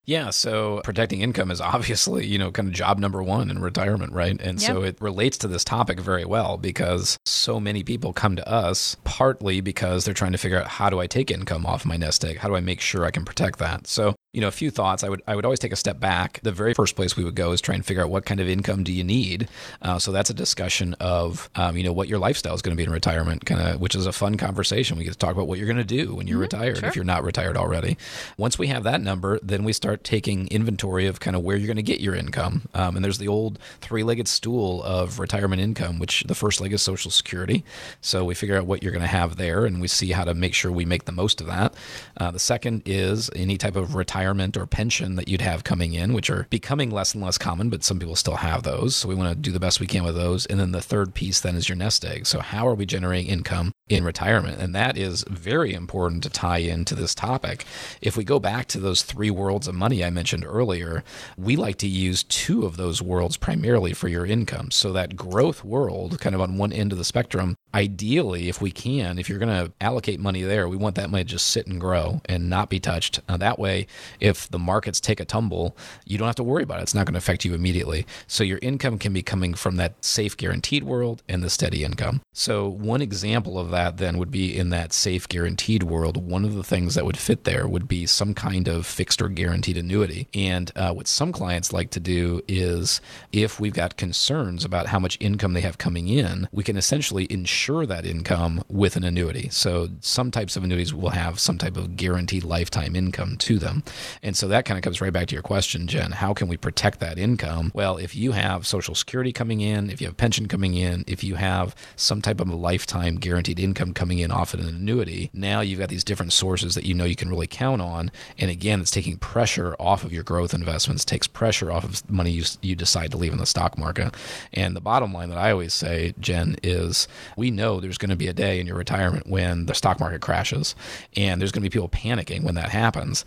[0.06, 4.12] Yeah, so protecting income is obviously, you know, kind of job number one in retirement,
[4.12, 4.38] right?
[4.40, 4.70] And yep.
[4.70, 8.96] so it relates to this topic very well because so many people come to us
[9.04, 12.24] partly because they're trying to figure out how do I take income off my nest
[12.24, 12.38] egg?
[12.38, 13.86] How do I make sure I can protect that?
[13.86, 15.04] So you know, a few thoughts.
[15.04, 16.40] I would I would always take a step back.
[16.42, 18.48] The very first place we would go is try and figure out what kind of
[18.48, 19.48] income do you need.
[19.80, 22.76] Uh, so that's a discussion of um, you know what your lifestyle is going to
[22.76, 24.98] be in retirement, kind of, which is a fun conversation.
[24.98, 26.88] We get to talk about what you're going to do when you're mm-hmm, retired sure.
[26.88, 27.96] if you're not retired already.
[28.36, 31.66] Once we have that number, then we start taking inventory of kind of where you're
[31.66, 32.68] going to get your income.
[32.74, 36.82] Um, and there's the old three-legged stool of retirement income, which the first leg is
[36.82, 37.64] Social Security.
[38.00, 40.34] So we figure out what you're going to have there, and we see how to
[40.34, 41.74] make sure we make the most of that.
[42.16, 46.12] Uh, the second is any type of retirement or pension that you'd have coming in,
[46.12, 48.96] which are becoming less and less common, but some people still have those.
[48.96, 50.46] So we want to do the best we can with those.
[50.46, 52.26] And then the third piece then is your nest egg.
[52.26, 54.60] So how are we generating income in retirement?
[54.60, 57.64] And that is very important to tie into this topic.
[58.00, 61.04] If we go back to those three worlds of money I mentioned earlier,
[61.36, 64.70] we like to use two of those worlds primarily for your income.
[64.70, 68.70] So that growth world, kind of on one end of the spectrum, ideally, if we
[68.70, 71.66] can, if you're going to allocate money there, we want that money to just sit
[71.66, 73.20] and grow and not be touched.
[73.28, 73.86] Uh, that way,
[74.20, 76.84] if the markets take a tumble, you don't have to worry about it.
[76.84, 78.06] It's not going to affect you immediately.
[78.28, 82.20] So your income can be coming from that safe guaranteed world and the steady income.
[82.32, 86.16] So one example of that then would be in that safe guaranteed world.
[86.16, 89.28] One of the things that would fit there would be some kind of fixed or
[89.28, 90.28] guaranteed annuity.
[90.32, 93.00] And uh, what some clients like to do is
[93.32, 97.26] if we've got concerns about how much income they have coming in, we can essentially
[97.30, 99.48] insure that income with an annuity.
[99.50, 103.82] So some types of annuities will have some type of guaranteed lifetime income to them.
[104.22, 106.12] And so that kind of comes right back to your question, Jen.
[106.12, 107.72] How can we protect that income?
[107.74, 111.24] Well, if you have Social Security coming in, if you have pension coming in, if
[111.24, 115.30] you have some type of a lifetime guaranteed income coming in off of an annuity,
[115.32, 118.12] now you've got these different sources that you know you can really count on.
[118.38, 122.30] And again, it's taking pressure off of your growth investments, takes pressure off of money
[122.30, 124.14] you, you decide to leave in the stock market.
[124.52, 128.16] And the bottom line that I always say, Jen, is we know there's going to
[128.16, 130.74] be a day in your retirement when the stock market crashes
[131.16, 133.24] and there's going to be people panicking when that happens.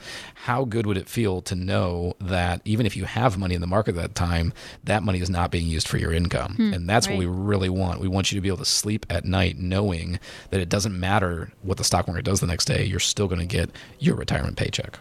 [0.47, 3.67] How good would it feel to know that even if you have money in the
[3.67, 4.53] market at that time,
[4.85, 6.55] that money is not being used for your income?
[6.55, 7.17] Hmm, and that's right.
[7.17, 7.99] what we really want.
[7.99, 11.51] We want you to be able to sleep at night knowing that it doesn't matter
[11.63, 14.55] what the stock market does the next day, you're still going to get your retirement
[14.55, 14.97] paycheck.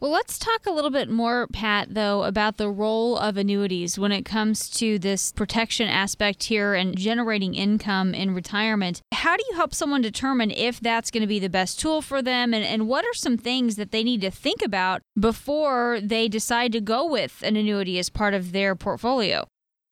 [0.00, 4.12] Well, let's talk a little bit more, Pat, though, about the role of annuities when
[4.12, 9.00] it comes to this protection aspect here and generating income in retirement.
[9.12, 12.20] How do you help someone determine if that's going to be the best tool for
[12.20, 12.52] them?
[12.52, 16.72] And, and what are some things that they need to think about before they decide
[16.72, 19.46] to go with an annuity as part of their portfolio?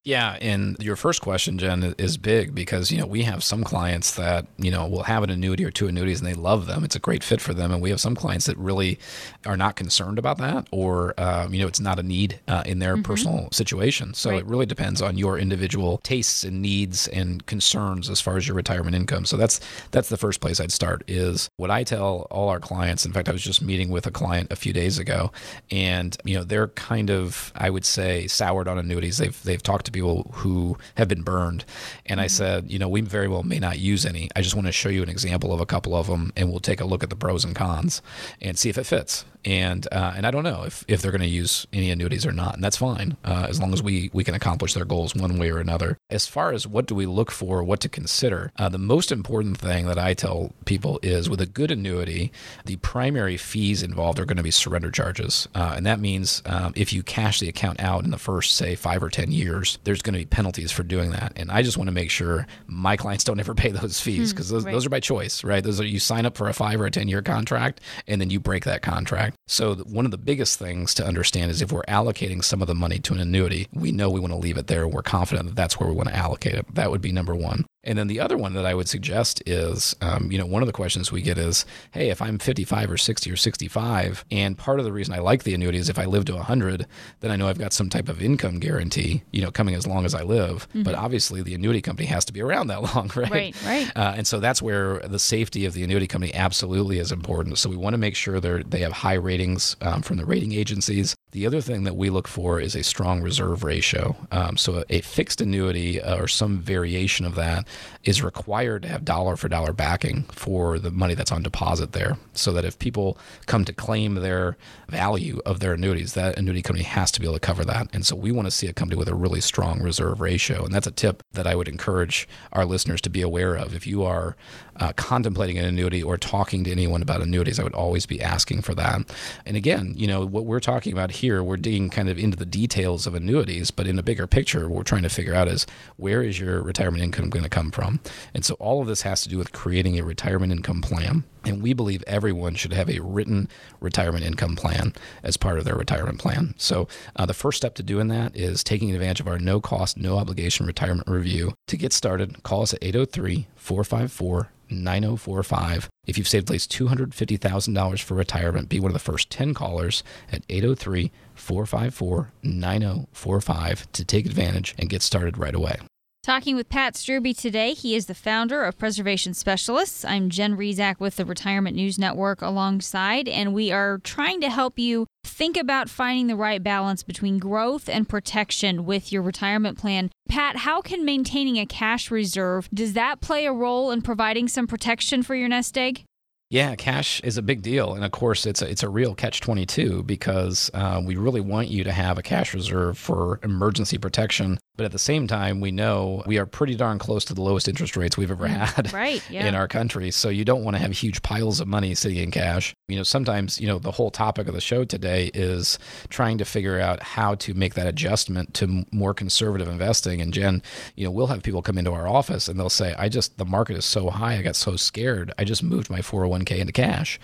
[0.05, 4.15] Yeah, and your first question, Jen, is big because you know we have some clients
[4.15, 6.83] that you know will have an annuity or two annuities and they love them.
[6.83, 8.99] It's a great fit for them, and we have some clients that really
[9.45, 12.79] are not concerned about that, or um, you know it's not a need uh, in
[12.79, 13.03] their mm-hmm.
[13.03, 14.13] personal situation.
[14.13, 14.39] So right.
[14.39, 18.57] it really depends on your individual tastes and needs and concerns as far as your
[18.57, 19.23] retirement income.
[19.23, 19.61] So that's
[19.91, 21.05] that's the first place I'd start.
[21.07, 23.05] Is what I tell all our clients.
[23.05, 25.31] In fact, I was just meeting with a client a few days ago,
[25.71, 29.17] and you know they're kind of I would say soured on annuities.
[29.17, 31.65] They've they've talked to people who have been burned.
[32.05, 32.25] And mm-hmm.
[32.25, 34.29] I said, you know, we very well may not use any.
[34.35, 36.59] I just want to show you an example of a couple of them, and we'll
[36.59, 38.01] take a look at the pros and cons
[38.41, 41.21] and see if it fits and uh, and I don't know if, if they're going
[41.21, 44.23] to use any annuities or not, and that's fine uh, as long as we we
[44.23, 45.97] can accomplish their goals one way or another.
[46.09, 49.57] As far as what do we look for, what to consider, uh, the most important
[49.57, 52.31] thing that I tell people is with a good annuity,
[52.65, 56.73] the primary fees involved are going to be surrender charges, uh, and that means um,
[56.75, 60.01] if you cash the account out in the first say five or ten years, there's
[60.01, 61.33] going to be penalties for doing that.
[61.35, 64.49] And I just want to make sure my clients don't ever pay those fees because
[64.49, 64.71] those, right.
[64.71, 65.63] those are by choice, right?
[65.63, 68.29] Those are you sign up for a five or a 10 year contract and then
[68.29, 69.32] you break that contract.
[69.47, 72.75] So, one of the biggest things to understand is if we're allocating some of the
[72.75, 74.87] money to an annuity, we know we want to leave it there.
[74.87, 76.75] We're confident that that's where we want to allocate it.
[76.75, 77.65] That would be number one.
[77.83, 80.67] And then the other one that I would suggest is, um, you know, one of
[80.67, 84.79] the questions we get is, hey, if I'm 55 or 60 or 65, and part
[84.79, 86.87] of the reason I like the annuity is if I live to 100,
[87.19, 90.05] then I know I've got some type of income guarantee, you know, coming as long
[90.05, 90.67] as I live.
[90.69, 90.83] Mm-hmm.
[90.83, 93.31] But obviously, the annuity company has to be around that long, right?
[93.31, 93.91] Right, right.
[93.95, 97.57] Uh, and so that's where the safety of the annuity company absolutely is important.
[97.57, 100.53] So we want to make sure they they have high ratings um, from the rating
[100.53, 101.15] agencies.
[101.33, 104.15] The other thing that we look for is a strong reserve ratio.
[104.31, 107.67] Um, so a, a, fixed annuity uh, or some variation of that
[108.03, 112.17] is required to have dollar for dollar backing for the money that's on deposit there.
[112.33, 113.17] So that if people
[113.47, 114.57] come to claim their
[114.89, 117.87] value of their annuities, that annuity company has to be able to cover that.
[117.93, 120.63] And so we want to see a company with a really strong reserve ratio.
[120.63, 123.73] And that's a tip that I would encourage our listeners to be aware of.
[123.73, 124.35] If you are
[124.77, 128.61] uh, contemplating an annuity or talking to anyone about annuities, I would always be asking
[128.61, 129.01] for that.
[129.45, 132.45] And again, you know, what we're talking about here, we're digging kind of into the
[132.45, 135.65] details of annuities, but in a bigger picture, what we're trying to figure out is
[135.97, 137.99] where is your retirement income going to come from?
[138.33, 141.23] And so all of this has to do with creating a retirement income plan.
[141.45, 145.75] And we believe everyone should have a written retirement income plan as part of their
[145.75, 146.55] retirement plan.
[146.57, 149.97] So, uh, the first step to doing that is taking advantage of our no cost,
[149.97, 151.53] no obligation retirement review.
[151.67, 155.89] To get started, call us at 803 454 9045.
[156.05, 160.03] If you've saved at least $250,000 for retirement, be one of the first 10 callers
[160.31, 165.77] at 803 454 9045 to take advantage and get started right away.
[166.23, 167.73] Talking with Pat Strubbe today.
[167.73, 170.05] He is the founder of Preservation Specialists.
[170.05, 174.79] I'm Jen Rizak with the Retirement News Network alongside, and we are trying to help
[174.79, 180.11] you think about finding the right balance between growth and protection with your retirement plan.
[180.29, 184.65] Pat, how can maintaining a cash reserve does that play a role in providing some
[184.65, 186.05] protection for your nest egg?
[186.49, 189.41] Yeah, cash is a big deal, and of course, it's a, it's a real catch
[189.41, 193.97] twenty two because uh, we really want you to have a cash reserve for emergency
[193.97, 194.59] protection.
[194.75, 197.67] But at the same time, we know we are pretty darn close to the lowest
[197.67, 199.45] interest rates we've ever Mm, had right, yeah.
[199.45, 200.09] in our country.
[200.09, 202.73] So you don't want to have huge piles of money sitting in cash.
[202.87, 205.77] You know, sometimes you know the whole topic of the show today is
[206.09, 210.21] trying to figure out how to make that adjustment to more conservative investing.
[210.21, 210.63] And Jen,
[210.95, 213.45] you know, we'll have people come into our office and they'll say, "I just the
[213.45, 217.19] market is so high, I got so scared, I just moved my 401k into cash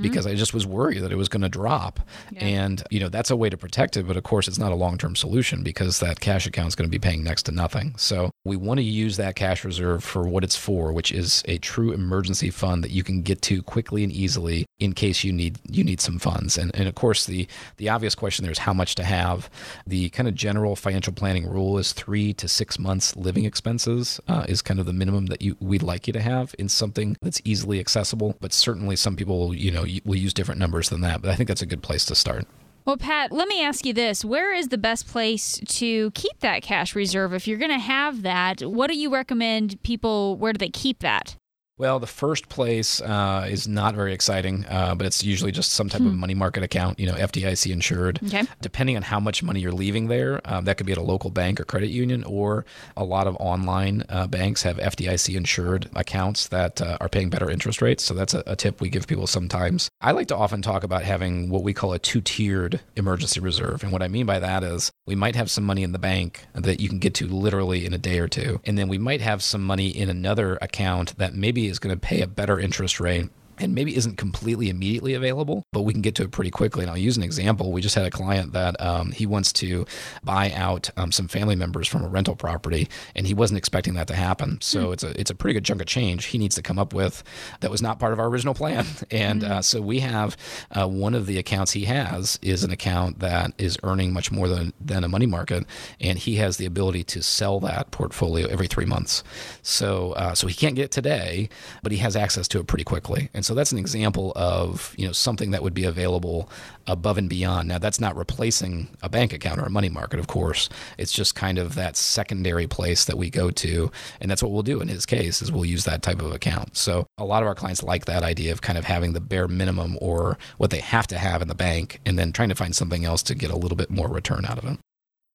[0.00, 1.98] because I just was worried that it was going to drop.
[2.36, 4.06] And, you know, that's a way to protect it.
[4.06, 6.88] But of course, it's not a long term solution because that cash account is going
[6.88, 7.94] to be paying next to nothing.
[7.96, 11.58] So we want to use that cash reserve for what it's for, which is a
[11.58, 15.58] true emergency fund that you can get to quickly and easily in case you need
[15.68, 16.58] you need some funds.
[16.58, 19.48] And, and of course, the, the obvious question there is how much to have.
[19.86, 24.44] The kind of general financial planning rule is three to six months living expenses uh,
[24.48, 27.40] is kind of the minimum that you we'd like you to have in something that's
[27.44, 28.36] easily accessible.
[28.40, 31.22] But certainly, some people you know will use different numbers than that.
[31.22, 32.46] But I think that's a good place to start.
[32.84, 34.24] Well, Pat, let me ask you this.
[34.24, 37.32] Where is the best place to keep that cash reserve?
[37.32, 40.98] If you're going to have that, what do you recommend people, where do they keep
[40.98, 41.36] that?
[41.82, 45.88] Well, the first place uh, is not very exciting, uh, but it's usually just some
[45.88, 48.20] type of money market account, you know, FDIC insured.
[48.24, 48.44] Okay.
[48.60, 51.30] Depending on how much money you're leaving there, um, that could be at a local
[51.30, 52.64] bank or credit union, or
[52.96, 57.50] a lot of online uh, banks have FDIC insured accounts that uh, are paying better
[57.50, 58.04] interest rates.
[58.04, 59.88] So that's a, a tip we give people sometimes.
[60.00, 63.82] I like to often talk about having what we call a two tiered emergency reserve.
[63.82, 66.46] And what I mean by that is we might have some money in the bank
[66.54, 68.60] that you can get to literally in a day or two.
[68.64, 72.00] And then we might have some money in another account that maybe is going to
[72.00, 73.28] pay a better interest rate
[73.62, 76.82] and maybe isn't completely immediately available, but we can get to it pretty quickly.
[76.82, 77.70] And I'll use an example.
[77.70, 79.86] We just had a client that um, he wants to
[80.24, 84.08] buy out um, some family members from a rental property, and he wasn't expecting that
[84.08, 84.58] to happen.
[84.60, 86.92] So it's a it's a pretty good chunk of change he needs to come up
[86.92, 87.22] with
[87.60, 88.84] that was not part of our original plan.
[89.10, 90.36] And uh, so we have
[90.70, 94.48] uh, one of the accounts he has is an account that is earning much more
[94.48, 95.66] than than a money market,
[96.00, 99.22] and he has the ability to sell that portfolio every three months.
[99.60, 101.50] So uh, so he can't get it today,
[101.82, 103.28] but he has access to it pretty quickly.
[103.34, 106.48] And so that's an example of you know something that would be available
[106.86, 107.68] above and beyond.
[107.68, 110.68] Now that's not replacing a bank account or a money market, of course.
[110.98, 114.62] It's just kind of that secondary place that we go to, and that's what we'll
[114.62, 116.76] do in his case is we'll use that type of account.
[116.76, 119.48] So a lot of our clients like that idea of kind of having the bare
[119.48, 122.74] minimum or what they have to have in the bank, and then trying to find
[122.74, 124.78] something else to get a little bit more return out of it.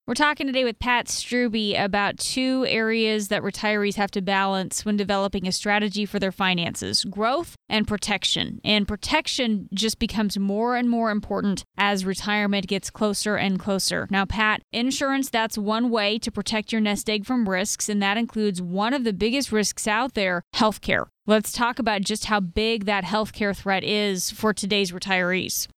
[0.08, 4.96] We're talking today with Pat Strubbe about two areas that retirees have to balance when
[4.96, 8.62] developing a strategy for their finances growth and protection.
[8.64, 14.08] And protection just becomes more and more important as retirement gets closer and closer.
[14.10, 18.16] Now, Pat, insurance, that's one way to protect your nest egg from risks, and that
[18.16, 21.08] includes one of the biggest risks out there healthcare.
[21.26, 25.68] Let's talk about just how big that healthcare threat is for today's retirees.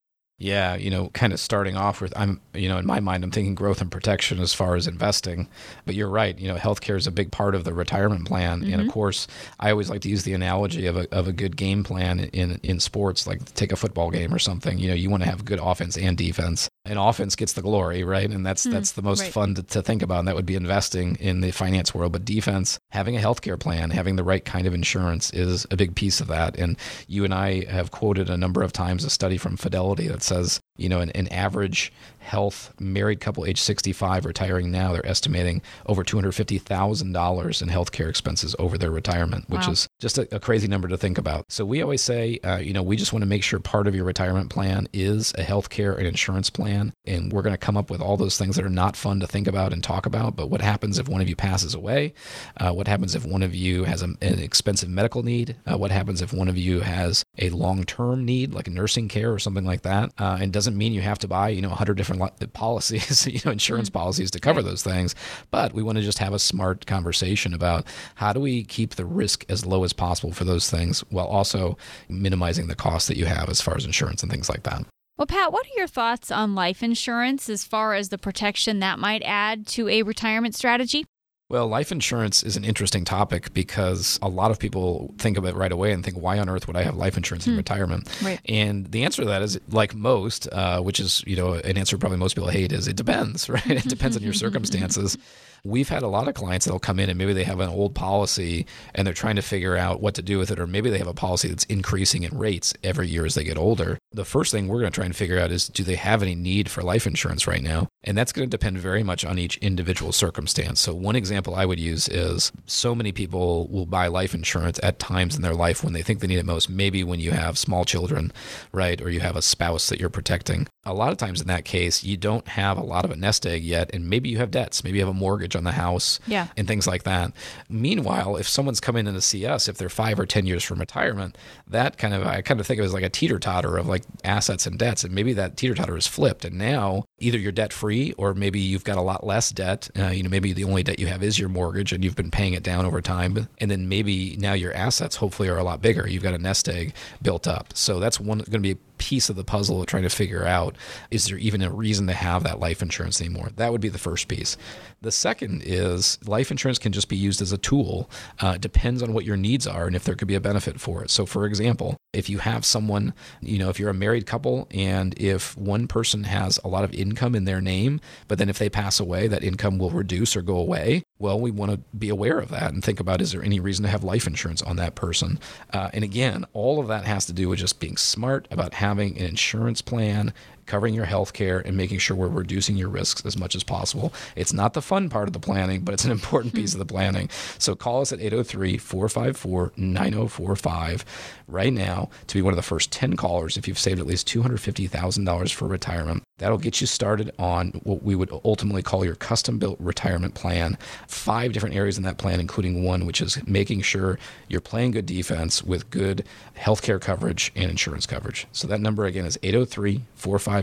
[0.41, 3.29] Yeah, you know, kind of starting off with, I'm, you know, in my mind, I'm
[3.29, 5.47] thinking growth and protection as far as investing.
[5.85, 8.61] But you're right, you know, healthcare is a big part of the retirement plan.
[8.61, 8.73] Mm-hmm.
[8.73, 8.89] And of mm-hmm.
[8.89, 9.27] course,
[9.59, 12.59] I always like to use the analogy of a, of a good game plan in,
[12.63, 14.79] in sports, like take a football game or something.
[14.79, 18.03] You know, you want to have good offense and defense and offense gets the glory,
[18.03, 18.29] right?
[18.29, 19.31] And that's mm, that's the most right.
[19.31, 20.19] fun to, to, think about.
[20.19, 22.11] And that would be investing in the finance world.
[22.11, 25.95] But defense, having a healthcare plan, having the right kind of insurance is a big
[25.95, 26.57] piece of that.
[26.57, 26.77] And
[27.07, 30.59] you and I have quoted a number of times a study from Fidelity that says,
[30.77, 31.91] you know, an, an average
[32.21, 38.77] health married couple age 65 retiring now, they're estimating over $250,000 in healthcare expenses over
[38.77, 39.71] their retirement, which wow.
[39.71, 41.45] is just a, a, crazy number to think about.
[41.49, 43.95] So we always say, uh, you know, we just want to make sure part of
[43.95, 46.93] your retirement plan is a healthcare and insurance plan.
[47.05, 49.27] And we're going to come up with all those things that are not fun to
[49.27, 50.35] think about and talk about.
[50.35, 52.13] But what happens if one of you passes away?
[52.57, 55.55] Uh, what happens if one of you has a, an expensive medical need?
[55.65, 59.31] Uh, what happens if one of you has a long term need, like nursing care
[59.33, 60.11] or something like that?
[60.17, 63.39] Uh, and doesn't mean you have to buy, you know, 100 different different policies, you
[63.45, 63.99] know, insurance mm-hmm.
[63.99, 65.15] policies to cover those things.
[65.49, 69.05] But we want to just have a smart conversation about how do we keep the
[69.05, 71.77] risk as low as possible for those things while also
[72.09, 74.85] minimizing the cost that you have as far as insurance and things like that.
[75.17, 78.97] Well, Pat, what are your thoughts on life insurance as far as the protection that
[78.97, 81.05] might add to a retirement strategy?
[81.51, 85.53] Well, life insurance is an interesting topic because a lot of people think of it
[85.53, 87.57] right away and think, why on earth would I have life insurance in hmm.
[87.57, 88.07] retirement?
[88.23, 88.39] Right.
[88.45, 91.97] And the answer to that is, like most, uh, which is you know an answer
[91.97, 93.69] probably most people hate, is it depends, right?
[93.69, 95.17] it depends on your circumstances.
[95.63, 97.95] We've had a lot of clients that'll come in and maybe they have an old
[97.95, 100.97] policy and they're trying to figure out what to do with it, or maybe they
[100.97, 103.97] have a policy that's increasing in rates every year as they get older.
[104.11, 106.35] The first thing we're going to try and figure out is do they have any
[106.35, 107.87] need for life insurance right now?
[108.03, 110.81] And that's going to depend very much on each individual circumstance.
[110.81, 114.99] So, one example I would use is so many people will buy life insurance at
[114.99, 116.69] times in their life when they think they need it most.
[116.69, 118.31] Maybe when you have small children,
[118.71, 119.01] right?
[119.01, 120.67] Or you have a spouse that you're protecting.
[120.83, 123.45] A lot of times in that case, you don't have a lot of a nest
[123.45, 123.91] egg yet.
[123.93, 124.83] And maybe you have debts.
[124.83, 126.47] Maybe you have a mortgage on the house yeah.
[126.57, 127.33] and things like that.
[127.69, 130.79] Meanwhile, if someone's coming in to see us, if they're five or 10 years from
[130.79, 133.77] retirement, that kind of, I kind of think of it as like a teeter totter
[133.77, 135.03] of like assets and debts.
[135.03, 136.45] And maybe that teeter totter is flipped.
[136.45, 139.89] And now either you're debt free or maybe you've got a lot less debt.
[139.97, 142.31] Uh, you know, maybe the only debt you have is your mortgage and you've been
[142.31, 143.47] paying it down over time.
[143.59, 146.07] And then maybe now your assets hopefully are a lot bigger.
[146.07, 147.73] You've got a nest egg built up.
[147.75, 150.75] So that's one going to be piece of the puzzle of trying to figure out
[151.09, 153.49] is there even a reason to have that life insurance anymore?
[153.55, 154.57] That would be the first piece.
[155.03, 158.07] The second is life insurance can just be used as a tool.
[158.39, 160.79] Uh, it depends on what your needs are and if there could be a benefit
[160.79, 161.09] for it.
[161.09, 165.17] So, for example, if you have someone, you know, if you're a married couple and
[165.17, 168.69] if one person has a lot of income in their name, but then if they
[168.69, 172.37] pass away, that income will reduce or go away, well, we want to be aware
[172.37, 174.93] of that and think about is there any reason to have life insurance on that
[174.93, 175.39] person?
[175.73, 179.17] Uh, and again, all of that has to do with just being smart about having
[179.17, 180.31] an insurance plan
[180.71, 184.13] covering your health care and making sure we're reducing your risks as much as possible.
[184.37, 186.79] It's not the fun part of the planning, but it's an important piece hmm.
[186.79, 187.29] of the planning.
[187.57, 191.03] So call us at 803 454 9045
[191.49, 194.29] right now to be one of the first 10 callers if you've saved at least
[194.29, 196.23] $250,000 for retirement.
[196.37, 200.77] That'll get you started on what we would ultimately call your custom built retirement plan.
[201.07, 204.17] Five different areas in that plan, including one which is making sure
[204.47, 206.25] you're playing good defense with good
[206.57, 208.47] healthcare coverage and insurance coverage.
[208.53, 210.60] So that number again is 803 454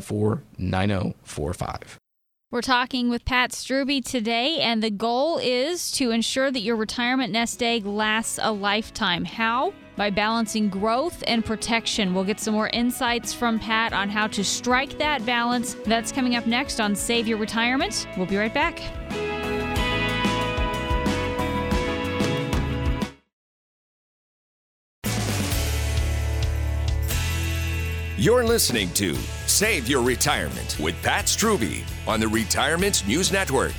[0.59, 1.99] 9045.
[2.51, 7.30] We're talking with Pat Strubbe today, and the goal is to ensure that your retirement
[7.30, 9.26] nest egg lasts a lifetime.
[9.26, 9.74] How?
[9.96, 12.14] By balancing growth and protection.
[12.14, 15.74] We'll get some more insights from Pat on how to strike that balance.
[15.84, 18.09] That's coming up next on Save Your Retirement.
[18.16, 18.80] We'll be right back.
[28.21, 29.14] You're listening to
[29.47, 33.77] Save Your Retirement with Pat Strubbe on the Retirement News Network.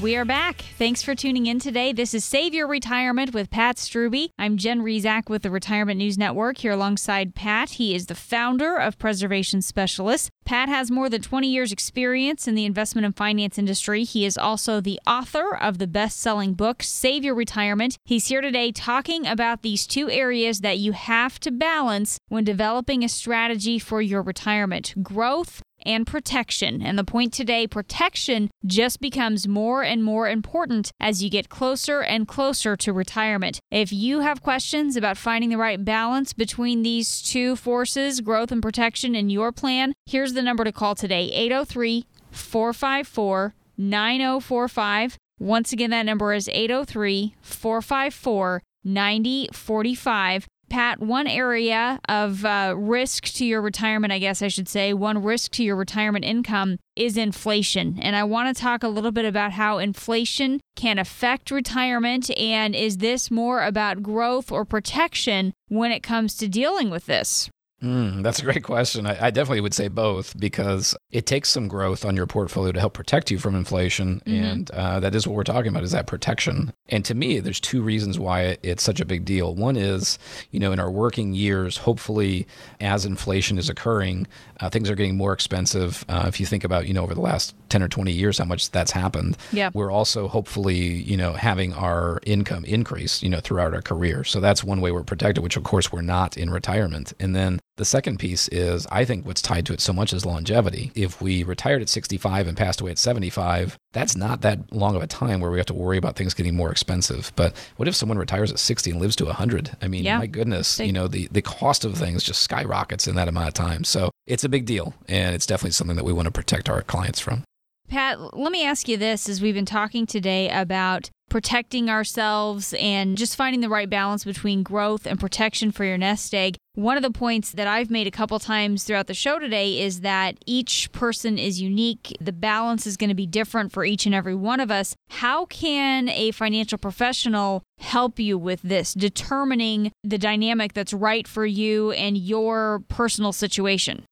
[0.00, 0.62] We are back.
[0.78, 1.92] Thanks for tuning in today.
[1.92, 4.30] This is Save Your Retirement with Pat Strubbe.
[4.38, 7.70] I'm Jen Rizak with the Retirement News Network here alongside Pat.
[7.72, 10.30] He is the founder of Preservation Specialists.
[10.46, 14.02] Pat has more than 20 years' experience in the investment and finance industry.
[14.02, 17.96] He is also the author of the best selling book, Save Your Retirement.
[18.04, 23.04] He's here today talking about these two areas that you have to balance when developing
[23.04, 26.82] a strategy for your retirement growth and protection.
[26.82, 32.02] And the point today protection just becomes more and more important as you get closer
[32.02, 33.60] and closer to retirement.
[33.70, 38.62] If you have questions about finding the right balance between these two forces, growth and
[38.62, 45.16] protection, in your plan, here's the number to call today 803 454 9045.
[45.38, 50.46] Once again, that number is 803 454 9045.
[50.72, 55.22] Pat, one area of uh, risk to your retirement, I guess I should say, one
[55.22, 57.98] risk to your retirement income is inflation.
[58.00, 62.30] And I want to talk a little bit about how inflation can affect retirement.
[62.38, 67.50] And is this more about growth or protection when it comes to dealing with this?
[67.82, 69.06] Mm, that's a great question.
[69.06, 72.78] I, I, definitely would say both because it takes some growth on your portfolio to
[72.78, 74.44] help protect you from inflation, mm-hmm.
[74.44, 76.72] and uh, that is what we're talking about is that protection.
[76.88, 79.56] And to me, there's two reasons why it's such a big deal.
[79.56, 80.18] One is,
[80.52, 82.46] you know, in our working years, hopefully,
[82.80, 84.28] as inflation is occurring,
[84.60, 86.04] uh, things are getting more expensive.
[86.08, 88.44] Uh, if you think about, you know, over the last 10 or 20 years, how
[88.44, 89.36] much that's happened.
[89.50, 89.70] Yeah.
[89.74, 94.22] We're also hopefully, you know, having our income increase, you know, throughout our career.
[94.22, 97.12] So that's one way we're protected, which of course we're not in retirement.
[97.18, 100.24] And then the second piece is I think what's tied to it so much is
[100.24, 100.92] longevity.
[100.94, 105.02] If we retired at 65 and passed away at 75, that's not that long of
[105.02, 107.32] a time where we have to worry about things getting more expensive.
[107.34, 109.76] But what if someone retires at 60 and lives to 100?
[109.82, 110.18] I mean, yeah.
[110.18, 113.48] my goodness, they, you know, the, the cost of things just skyrockets in that amount
[113.48, 113.82] of time.
[113.82, 114.94] So it's a big deal.
[115.08, 117.42] And it's definitely something that we want to protect our clients from.
[117.88, 123.16] Pat, let me ask you this as we've been talking today about protecting ourselves and
[123.16, 126.58] just finding the right balance between growth and protection for your nest egg.
[126.74, 130.02] One of the points that I've made a couple times throughout the show today is
[130.02, 132.14] that each person is unique.
[132.20, 134.94] The balance is going to be different for each and every one of us.
[135.08, 141.46] How can a financial professional help you with this, determining the dynamic that's right for
[141.46, 144.04] you and your personal situation?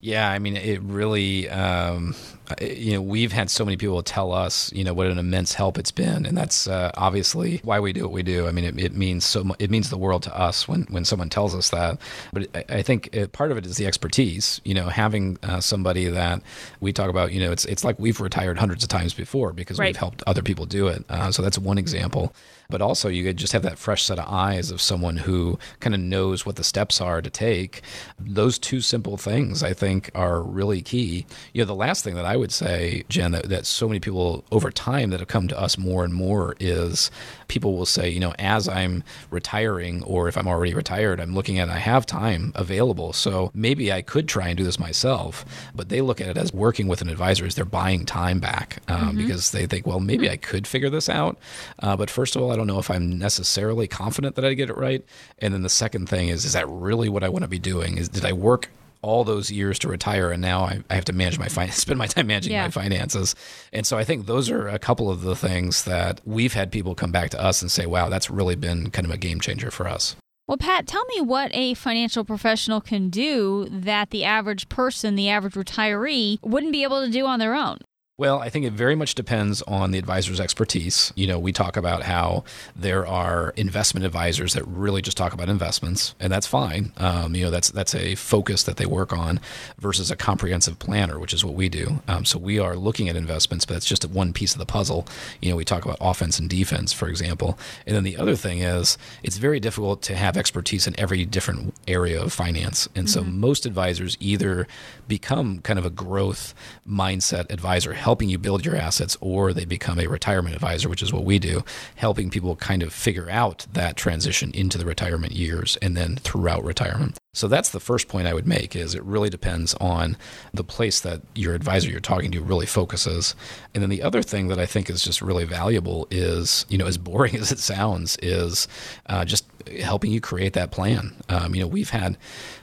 [0.00, 2.16] Yeah, I mean, it really, um,
[2.60, 5.78] you know, we've had so many people tell us, you know, what an immense help
[5.78, 8.46] it's been, and that's uh, obviously why we do what we do.
[8.46, 11.04] I mean, it, it means so much, it means the world to us when when
[11.04, 11.98] someone tells us that.
[12.32, 14.60] But I, I think it, part of it is the expertise.
[14.64, 16.42] You know, having uh, somebody that
[16.80, 17.32] we talk about.
[17.32, 19.88] You know, it's it's like we've retired hundreds of times before because right.
[19.88, 21.04] we've helped other people do it.
[21.08, 22.32] Uh, so that's one example
[22.68, 25.94] but also you could just have that fresh set of eyes of someone who kind
[25.94, 27.82] of knows what the steps are to take.
[28.18, 31.26] Those two simple things, I think, are really key.
[31.52, 34.44] You know, the last thing that I would say, Jen, that, that so many people
[34.50, 37.10] over time that have come to us more and more is
[37.48, 41.58] people will say, you know, as I'm retiring or if I'm already retired, I'm looking
[41.58, 43.12] at I have time available.
[43.12, 45.44] So maybe I could try and do this myself.
[45.74, 48.78] But they look at it as working with an advisor is they're buying time back
[48.88, 49.18] um, mm-hmm.
[49.18, 51.38] because they think, well, maybe I could figure this out.
[51.78, 54.70] Uh, but first of all, I don't know if I'm necessarily confident that I get
[54.70, 55.04] it right.
[55.38, 57.98] And then the second thing is, is that really what I want to be doing?
[57.98, 58.70] Is did I work
[59.02, 61.98] all those years to retire and now I, I have to manage my finance, spend
[61.98, 62.64] my time managing yeah.
[62.64, 63.34] my finances.
[63.72, 66.94] And so I think those are a couple of the things that we've had people
[66.94, 69.70] come back to us and say, wow, that's really been kind of a game changer
[69.70, 70.16] for us.
[70.48, 75.28] Well, Pat, tell me what a financial professional can do that the average person, the
[75.28, 77.78] average retiree, wouldn't be able to do on their own.
[78.18, 81.12] Well, I think it very much depends on the advisor's expertise.
[81.16, 82.44] You know, we talk about how
[82.74, 86.94] there are investment advisors that really just talk about investments, and that's fine.
[86.96, 89.38] Um, you know, that's that's a focus that they work on
[89.78, 92.00] versus a comprehensive planner, which is what we do.
[92.08, 95.06] Um, so we are looking at investments, but that's just one piece of the puzzle.
[95.42, 98.60] You know, we talk about offense and defense, for example, and then the other thing
[98.60, 103.12] is it's very difficult to have expertise in every different area of finance, and mm-hmm.
[103.12, 104.66] so most advisors either
[105.06, 106.54] become kind of a growth
[106.88, 111.12] mindset advisor helping you build your assets, or they become a retirement advisor, which is
[111.12, 111.64] what we do,
[111.96, 116.62] helping people kind of figure out that transition into the retirement years and then throughout
[116.62, 117.18] retirement.
[117.36, 120.16] So that's the first point I would make is it really depends on
[120.54, 123.34] the place that your advisor you're talking to really focuses.
[123.74, 126.86] And then the other thing that I think is just really valuable is, you know,
[126.86, 128.66] as boring as it sounds, is
[129.10, 129.44] uh, just
[129.82, 131.14] helping you create that plan.
[131.28, 132.16] Um, you know, we've had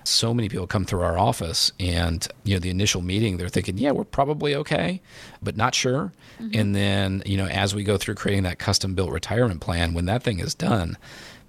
[0.05, 3.78] so many people come through our office and, you know, the initial meeting, they're thinking,
[3.78, 5.01] yeah, we're probably okay,
[5.39, 6.11] but not sure.
[6.41, 6.59] Mm-hmm.
[6.59, 10.05] And then, you know, as we go through creating that custom built retirement plan, when
[10.05, 10.97] that thing is done,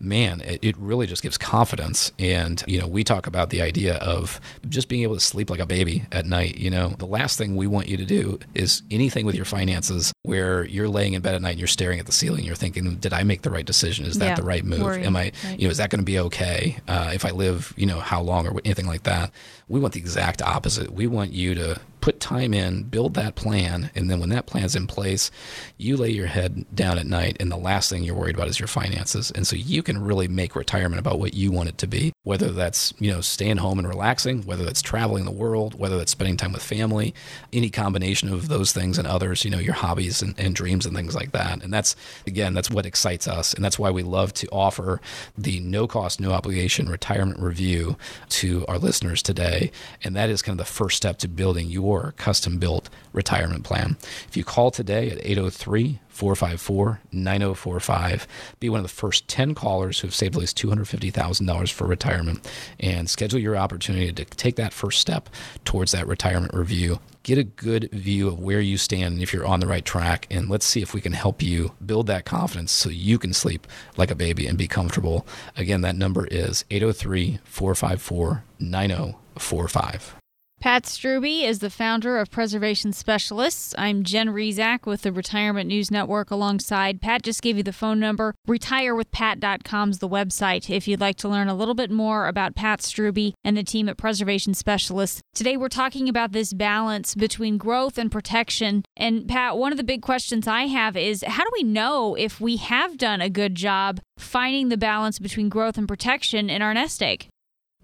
[0.04, 2.12] man, it, it, really just gives confidence.
[2.18, 5.60] And, you know, we talk about the idea of just being able to sleep like
[5.60, 6.56] a baby at night.
[6.56, 10.13] You know, the last thing we want you to do is anything with your finances
[10.24, 12.44] where you're laying in bed at night and you're staring at the ceiling.
[12.44, 14.06] You're thinking, did I make the right decision?
[14.06, 14.80] Is that yeah, the right move?
[14.80, 15.60] Am I, right.
[15.60, 18.22] you know, is that going to be okay uh, if I live, you know, how
[18.22, 19.30] long or anything like that?
[19.68, 20.94] We want the exact opposite.
[20.94, 24.76] We want you to put time in, build that plan, and then when that plan's
[24.76, 25.30] in place,
[25.78, 28.60] you lay your head down at night, and the last thing you're worried about is
[28.60, 29.30] your finances.
[29.30, 32.52] And so you can really make retirement about what you want it to be, whether
[32.52, 36.36] that's you know staying home and relaxing, whether that's traveling the world, whether that's spending
[36.36, 37.14] time with family,
[37.54, 40.96] any combination of those things and others, you know, your hobbies and, and dreams and
[40.96, 41.62] things like that.
[41.62, 41.96] And that's
[42.26, 45.00] again, that's what excites us, and that's why we love to offer
[45.36, 47.96] the no cost, no obligation retirement review
[48.30, 49.70] to our listeners today.
[50.02, 53.96] And that is kind of the first step to building your custom built retirement plan.
[54.28, 58.26] If you call today at 803 454 9045,
[58.60, 62.48] be one of the first 10 callers who have saved at least $250,000 for retirement
[62.78, 65.28] and schedule your opportunity to take that first step
[65.64, 67.00] towards that retirement review.
[67.24, 70.26] Get a good view of where you stand and if you're on the right track.
[70.30, 73.66] And let's see if we can help you build that confidence so you can sleep
[73.96, 75.26] like a baby and be comfortable.
[75.56, 80.23] Again, that number is 803 454 9045.
[80.64, 83.74] Pat Strubbe is the founder of Preservation Specialists.
[83.76, 87.22] I'm Jen Rizak with the Retirement News Network alongside Pat.
[87.22, 88.34] Just gave you the phone number.
[88.48, 92.80] RetireWithPat.com is the website if you'd like to learn a little bit more about Pat
[92.80, 95.20] Strubbe and the team at Preservation Specialists.
[95.34, 98.84] Today we're talking about this balance between growth and protection.
[98.96, 102.40] And Pat, one of the big questions I have is how do we know if
[102.40, 106.72] we have done a good job finding the balance between growth and protection in our
[106.72, 107.28] nest egg?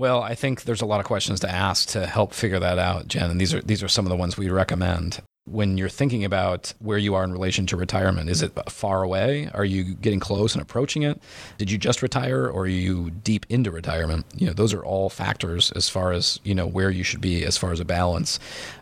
[0.01, 3.07] Well, I think there's a lot of questions to ask to help figure that out,
[3.07, 3.31] Jen.
[3.31, 5.21] And these are these are some of the ones we recommend.
[5.47, 9.51] When you're thinking about where you are in relation to retirement, is it far away?
[9.53, 11.21] Are you getting close and approaching it?
[11.59, 14.25] Did you just retire or are you deep into retirement?
[14.35, 17.45] You know, those are all factors as far as, you know, where you should be
[17.45, 18.41] as far as a balance.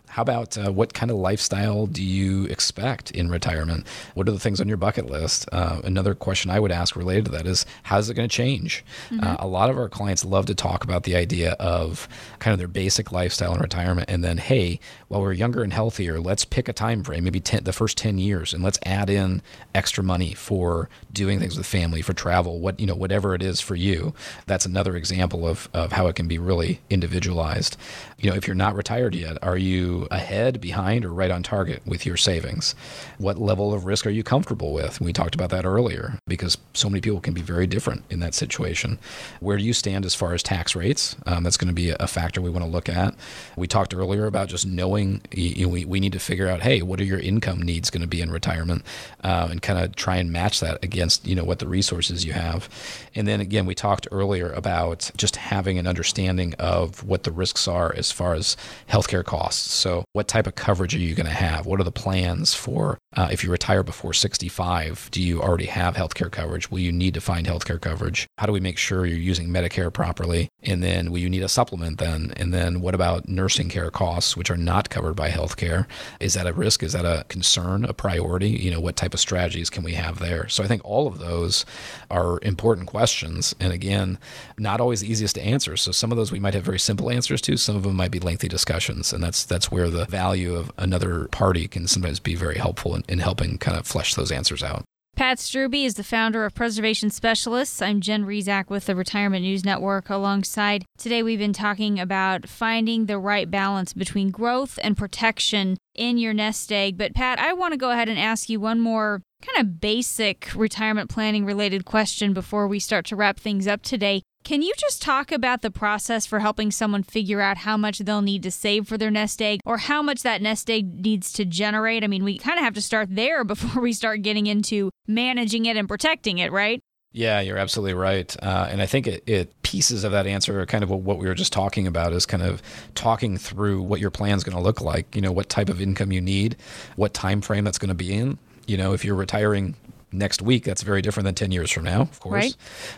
[0.09, 3.85] How about uh, what kind of lifestyle do you expect in retirement?
[4.15, 5.47] What are the things on your bucket list?
[5.51, 8.83] Uh, another question I would ask related to that is how's it going to change?
[9.09, 9.23] Mm-hmm.
[9.23, 12.07] Uh, a lot of our clients love to talk about the idea of
[12.39, 14.79] kind of their basic lifestyle in retirement, and then hey,
[15.09, 18.17] while we're younger and healthier, let's pick a time frame, maybe 10, the first ten
[18.17, 19.41] years, and let's add in
[19.75, 23.61] extra money for doing things with family, for travel, what you know, whatever it is
[23.61, 24.13] for you.
[24.47, 27.77] That's another example of of how it can be really individualized.
[28.19, 31.81] You know, if you're not retired yet, are you ahead, behind, or right on target
[31.85, 32.75] with your savings?
[33.17, 34.99] What level of risk are you comfortable with?
[34.99, 38.33] We talked about that earlier because so many people can be very different in that
[38.33, 38.99] situation.
[39.39, 41.15] Where do you stand as far as tax rates?
[41.25, 43.15] Um, that's going to be a factor we want to look at.
[43.55, 46.81] We talked earlier about just knowing you know, we, we need to figure out, hey,
[46.81, 48.83] what are your income needs going to be in retirement,
[49.23, 52.33] uh, and kind of try and match that against you know what the resources you
[52.33, 52.67] have.
[53.15, 57.65] And then again, we talked earlier about just having an understanding of what the risks
[57.67, 58.55] are as far as
[58.87, 59.73] healthcare costs.
[59.73, 61.65] So so, what type of coverage are you going to have?
[61.65, 65.09] What are the plans for uh, if you retire before 65?
[65.11, 66.69] Do you already have healthcare coverage?
[66.69, 68.27] Will you need to find healthcare coverage?
[68.37, 70.47] How do we make sure you're using Medicare properly?
[70.61, 72.33] And then, will you need a supplement then?
[72.37, 75.87] And then, what about nursing care costs, which are not covered by healthcare?
[76.19, 76.83] Is that a risk?
[76.83, 78.49] Is that a concern, a priority?
[78.49, 80.47] You know, what type of strategies can we have there?
[80.49, 81.65] So, I think all of those
[82.11, 83.55] are important questions.
[83.59, 84.19] And again,
[84.59, 85.77] not always the easiest to answer.
[85.77, 88.09] So, some of those we might have very simple answers to, some of them might
[88.09, 89.13] be lengthy discussions.
[89.13, 93.03] And that's, that's where the value of another party can sometimes be very helpful in,
[93.07, 94.83] in helping kind of flesh those answers out.
[95.15, 97.81] Pat Strubbe is the founder of Preservation Specialists.
[97.81, 100.09] I'm Jen Rizak with the Retirement News Network.
[100.09, 106.17] Alongside today, we've been talking about finding the right balance between growth and protection in
[106.17, 106.97] your nest egg.
[106.97, 110.49] But, Pat, I want to go ahead and ask you one more kind of basic
[110.55, 114.21] retirement planning related question before we start to wrap things up today.
[114.43, 118.21] Can you just talk about the process for helping someone figure out how much they'll
[118.21, 121.45] need to save for their nest egg or how much that nest egg needs to
[121.45, 122.03] generate?
[122.03, 125.65] I mean, we kind of have to start there before we start getting into managing
[125.65, 126.81] it and protecting it, right?
[127.11, 128.35] Yeah, you're absolutely right.
[128.41, 131.27] Uh, and I think it, it, pieces of that answer are kind of what we
[131.27, 132.61] were just talking about is kind of
[132.93, 135.15] talking through what your plan is going to look like.
[135.15, 136.55] You know, what type of income you need,
[136.95, 138.37] what time frame that's going to be in.
[138.67, 139.75] You know, if you're retiring
[140.11, 142.33] next week, that's very different than 10 years from now, of course.
[142.33, 142.55] Right.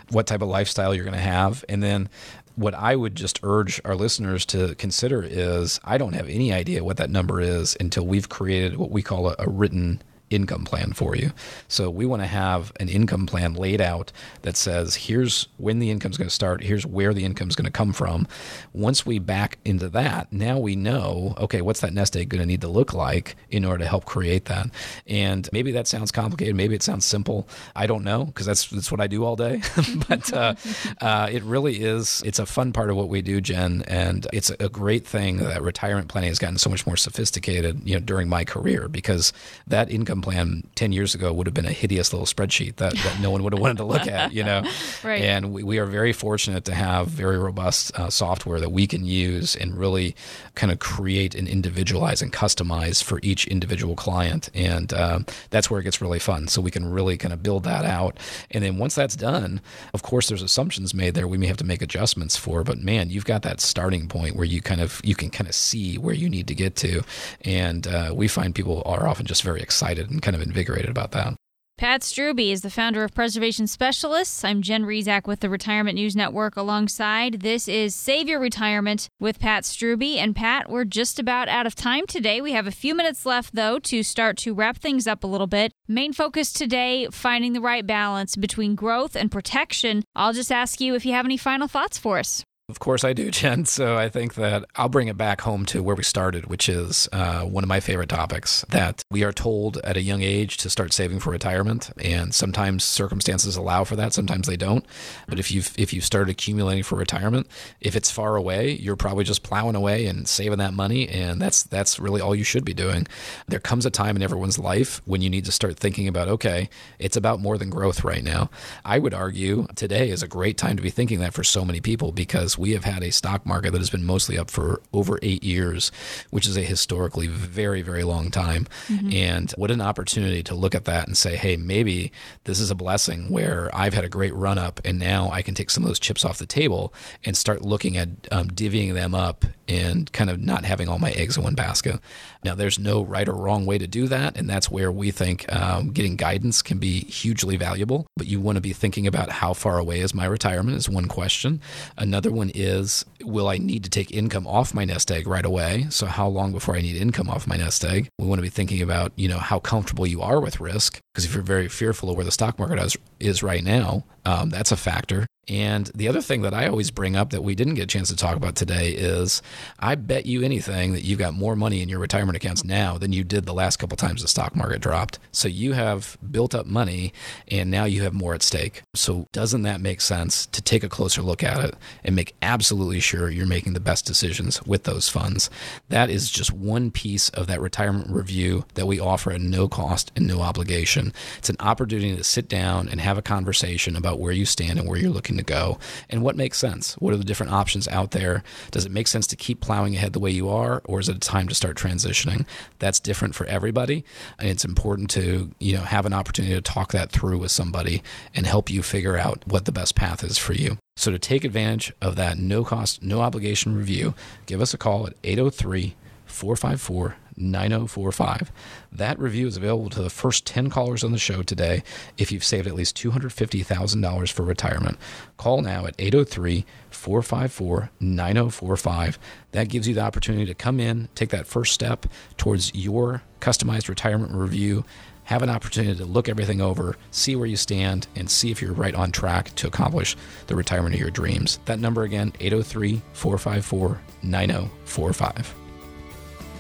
[0.09, 1.65] What type of lifestyle you're going to have.
[1.69, 2.09] And then
[2.55, 6.83] what I would just urge our listeners to consider is I don't have any idea
[6.83, 10.01] what that number is until we've created what we call a, a written
[10.31, 11.31] income plan for you.
[11.67, 14.11] So we want to have an income plan laid out
[14.41, 17.55] that says here's when the income is going to start, here's where the income is
[17.55, 18.27] going to come from.
[18.73, 22.47] Once we back into that, now we know, okay, what's that nest egg going to
[22.47, 24.67] need to look like in order to help create that?
[25.05, 27.47] And maybe that sounds complicated, maybe it sounds simple.
[27.75, 29.61] I don't know because that's that's what I do all day.
[30.07, 30.55] but uh,
[31.01, 32.23] uh, it really is.
[32.25, 35.61] It's a fun part of what we do, Jen, and it's a great thing that
[35.61, 39.33] retirement planning has gotten so much more sophisticated, you know, during my career because
[39.67, 43.19] that income plan 10 years ago would have been a hideous little spreadsheet that, that
[43.19, 44.63] no one would have wanted to look at, you know?
[45.03, 45.21] right.
[45.21, 49.05] And we, we are very fortunate to have very robust uh, software that we can
[49.05, 50.15] use and really
[50.55, 54.49] kind of create and individualize and customize for each individual client.
[54.53, 55.19] And uh,
[55.49, 56.47] that's where it gets really fun.
[56.47, 58.17] So we can really kind of build that out.
[58.51, 59.61] And then once that's done,
[59.93, 62.63] of course, there's assumptions made there we may have to make adjustments for.
[62.63, 65.55] But man, you've got that starting point where you kind of you can kind of
[65.55, 67.01] see where you need to get to.
[67.41, 71.11] And uh, we find people are often just very excited and kind of invigorated about
[71.11, 71.35] that.
[71.81, 74.43] Pat Strubbe is the founder of Preservation Specialists.
[74.43, 77.41] I'm Jen Rizak with the Retirement News Network alongside.
[77.41, 80.19] This is Save Your Retirement with Pat Strubbe.
[80.19, 82.39] And Pat, we're just about out of time today.
[82.39, 85.47] We have a few minutes left, though, to start to wrap things up a little
[85.47, 85.71] bit.
[85.87, 90.03] Main focus today finding the right balance between growth and protection.
[90.15, 92.43] I'll just ask you if you have any final thoughts for us.
[92.71, 93.65] Of course I do, Jen.
[93.65, 97.09] So I think that I'll bring it back home to where we started, which is
[97.11, 100.69] uh, one of my favorite topics that we are told at a young age to
[100.69, 101.91] start saving for retirement.
[102.01, 104.85] And sometimes circumstances allow for that, sometimes they don't.
[105.27, 107.47] But if you've if you've started accumulating for retirement,
[107.81, 111.09] if it's far away, you're probably just plowing away and saving that money.
[111.09, 113.05] And that's that's really all you should be doing.
[113.49, 116.69] There comes a time in everyone's life when you need to start thinking about, okay,
[116.99, 118.49] it's about more than growth right now.
[118.85, 121.81] I would argue today is a great time to be thinking that for so many
[121.81, 125.17] people because we have had a stock market that has been mostly up for over
[125.23, 125.91] eight years,
[126.29, 128.67] which is a historically very, very long time.
[128.87, 129.11] Mm-hmm.
[129.11, 132.11] And what an opportunity to look at that and say, hey, maybe
[132.43, 135.55] this is a blessing where I've had a great run up and now I can
[135.55, 136.93] take some of those chips off the table
[137.25, 141.11] and start looking at um, divvying them up and kind of not having all my
[141.11, 141.99] eggs in one basket.
[142.43, 144.35] Now, there's no right or wrong way to do that.
[144.35, 148.05] And that's where we think um, getting guidance can be hugely valuable.
[148.17, 151.07] But you want to be thinking about how far away is my retirement, is one
[151.07, 151.61] question.
[151.97, 155.87] Another one is will I need to take income off my nest egg right away?
[155.89, 158.09] So, how long before I need income off my nest egg?
[158.19, 160.99] We want to be thinking about, you know, how comfortable you are with risk.
[161.13, 164.49] Because if you're very fearful of where the stock market is, is right now, um,
[164.49, 165.27] that's a factor.
[165.47, 168.09] And the other thing that I always bring up that we didn't get a chance
[168.09, 169.41] to talk about today is
[169.79, 173.11] I bet you anything that you've got more money in your retirement accounts now than
[173.11, 175.17] you did the last couple times the stock market dropped.
[175.31, 177.11] So you have built up money
[177.47, 178.83] and now you have more at stake.
[178.93, 182.99] So doesn't that make sense to take a closer look at it and make absolutely
[182.99, 185.49] sure you're making the best decisions with those funds?
[185.89, 190.11] That is just one piece of that retirement review that we offer at no cost
[190.15, 191.00] and no obligation.
[191.37, 194.87] It's an opportunity to sit down and have a conversation about where you stand and
[194.87, 195.79] where you're looking to go
[196.09, 196.93] and what makes sense.
[196.95, 198.43] What are the different options out there?
[198.71, 201.15] Does it make sense to keep plowing ahead the way you are, or is it
[201.15, 202.45] a time to start transitioning?
[202.79, 204.03] That's different for everybody.
[204.39, 208.03] And it's important to, you know, have an opportunity to talk that through with somebody
[208.35, 210.77] and help you figure out what the best path is for you.
[210.95, 214.13] So to take advantage of that no cost, no obligation review,
[214.45, 215.95] give us a call at 803
[216.25, 218.51] 454 9045.
[218.91, 221.83] That review is available to the first 10 callers on the show today
[222.17, 224.97] if you've saved at least $250,000 for retirement.
[225.37, 229.19] Call now at 803 454 9045.
[229.51, 232.05] That gives you the opportunity to come in, take that first step
[232.37, 234.85] towards your customized retirement review
[235.31, 238.73] have an opportunity to look everything over, see where you stand, and see if you're
[238.73, 240.17] right on track to accomplish
[240.47, 241.59] the retirement of your dreams.
[241.65, 245.60] That number again, 803 454 9045.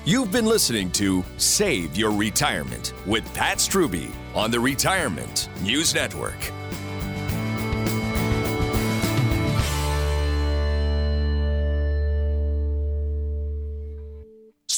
[0.03, 6.51] You've been listening to Save Your Retirement with Pat Strubbe on the Retirement News Network.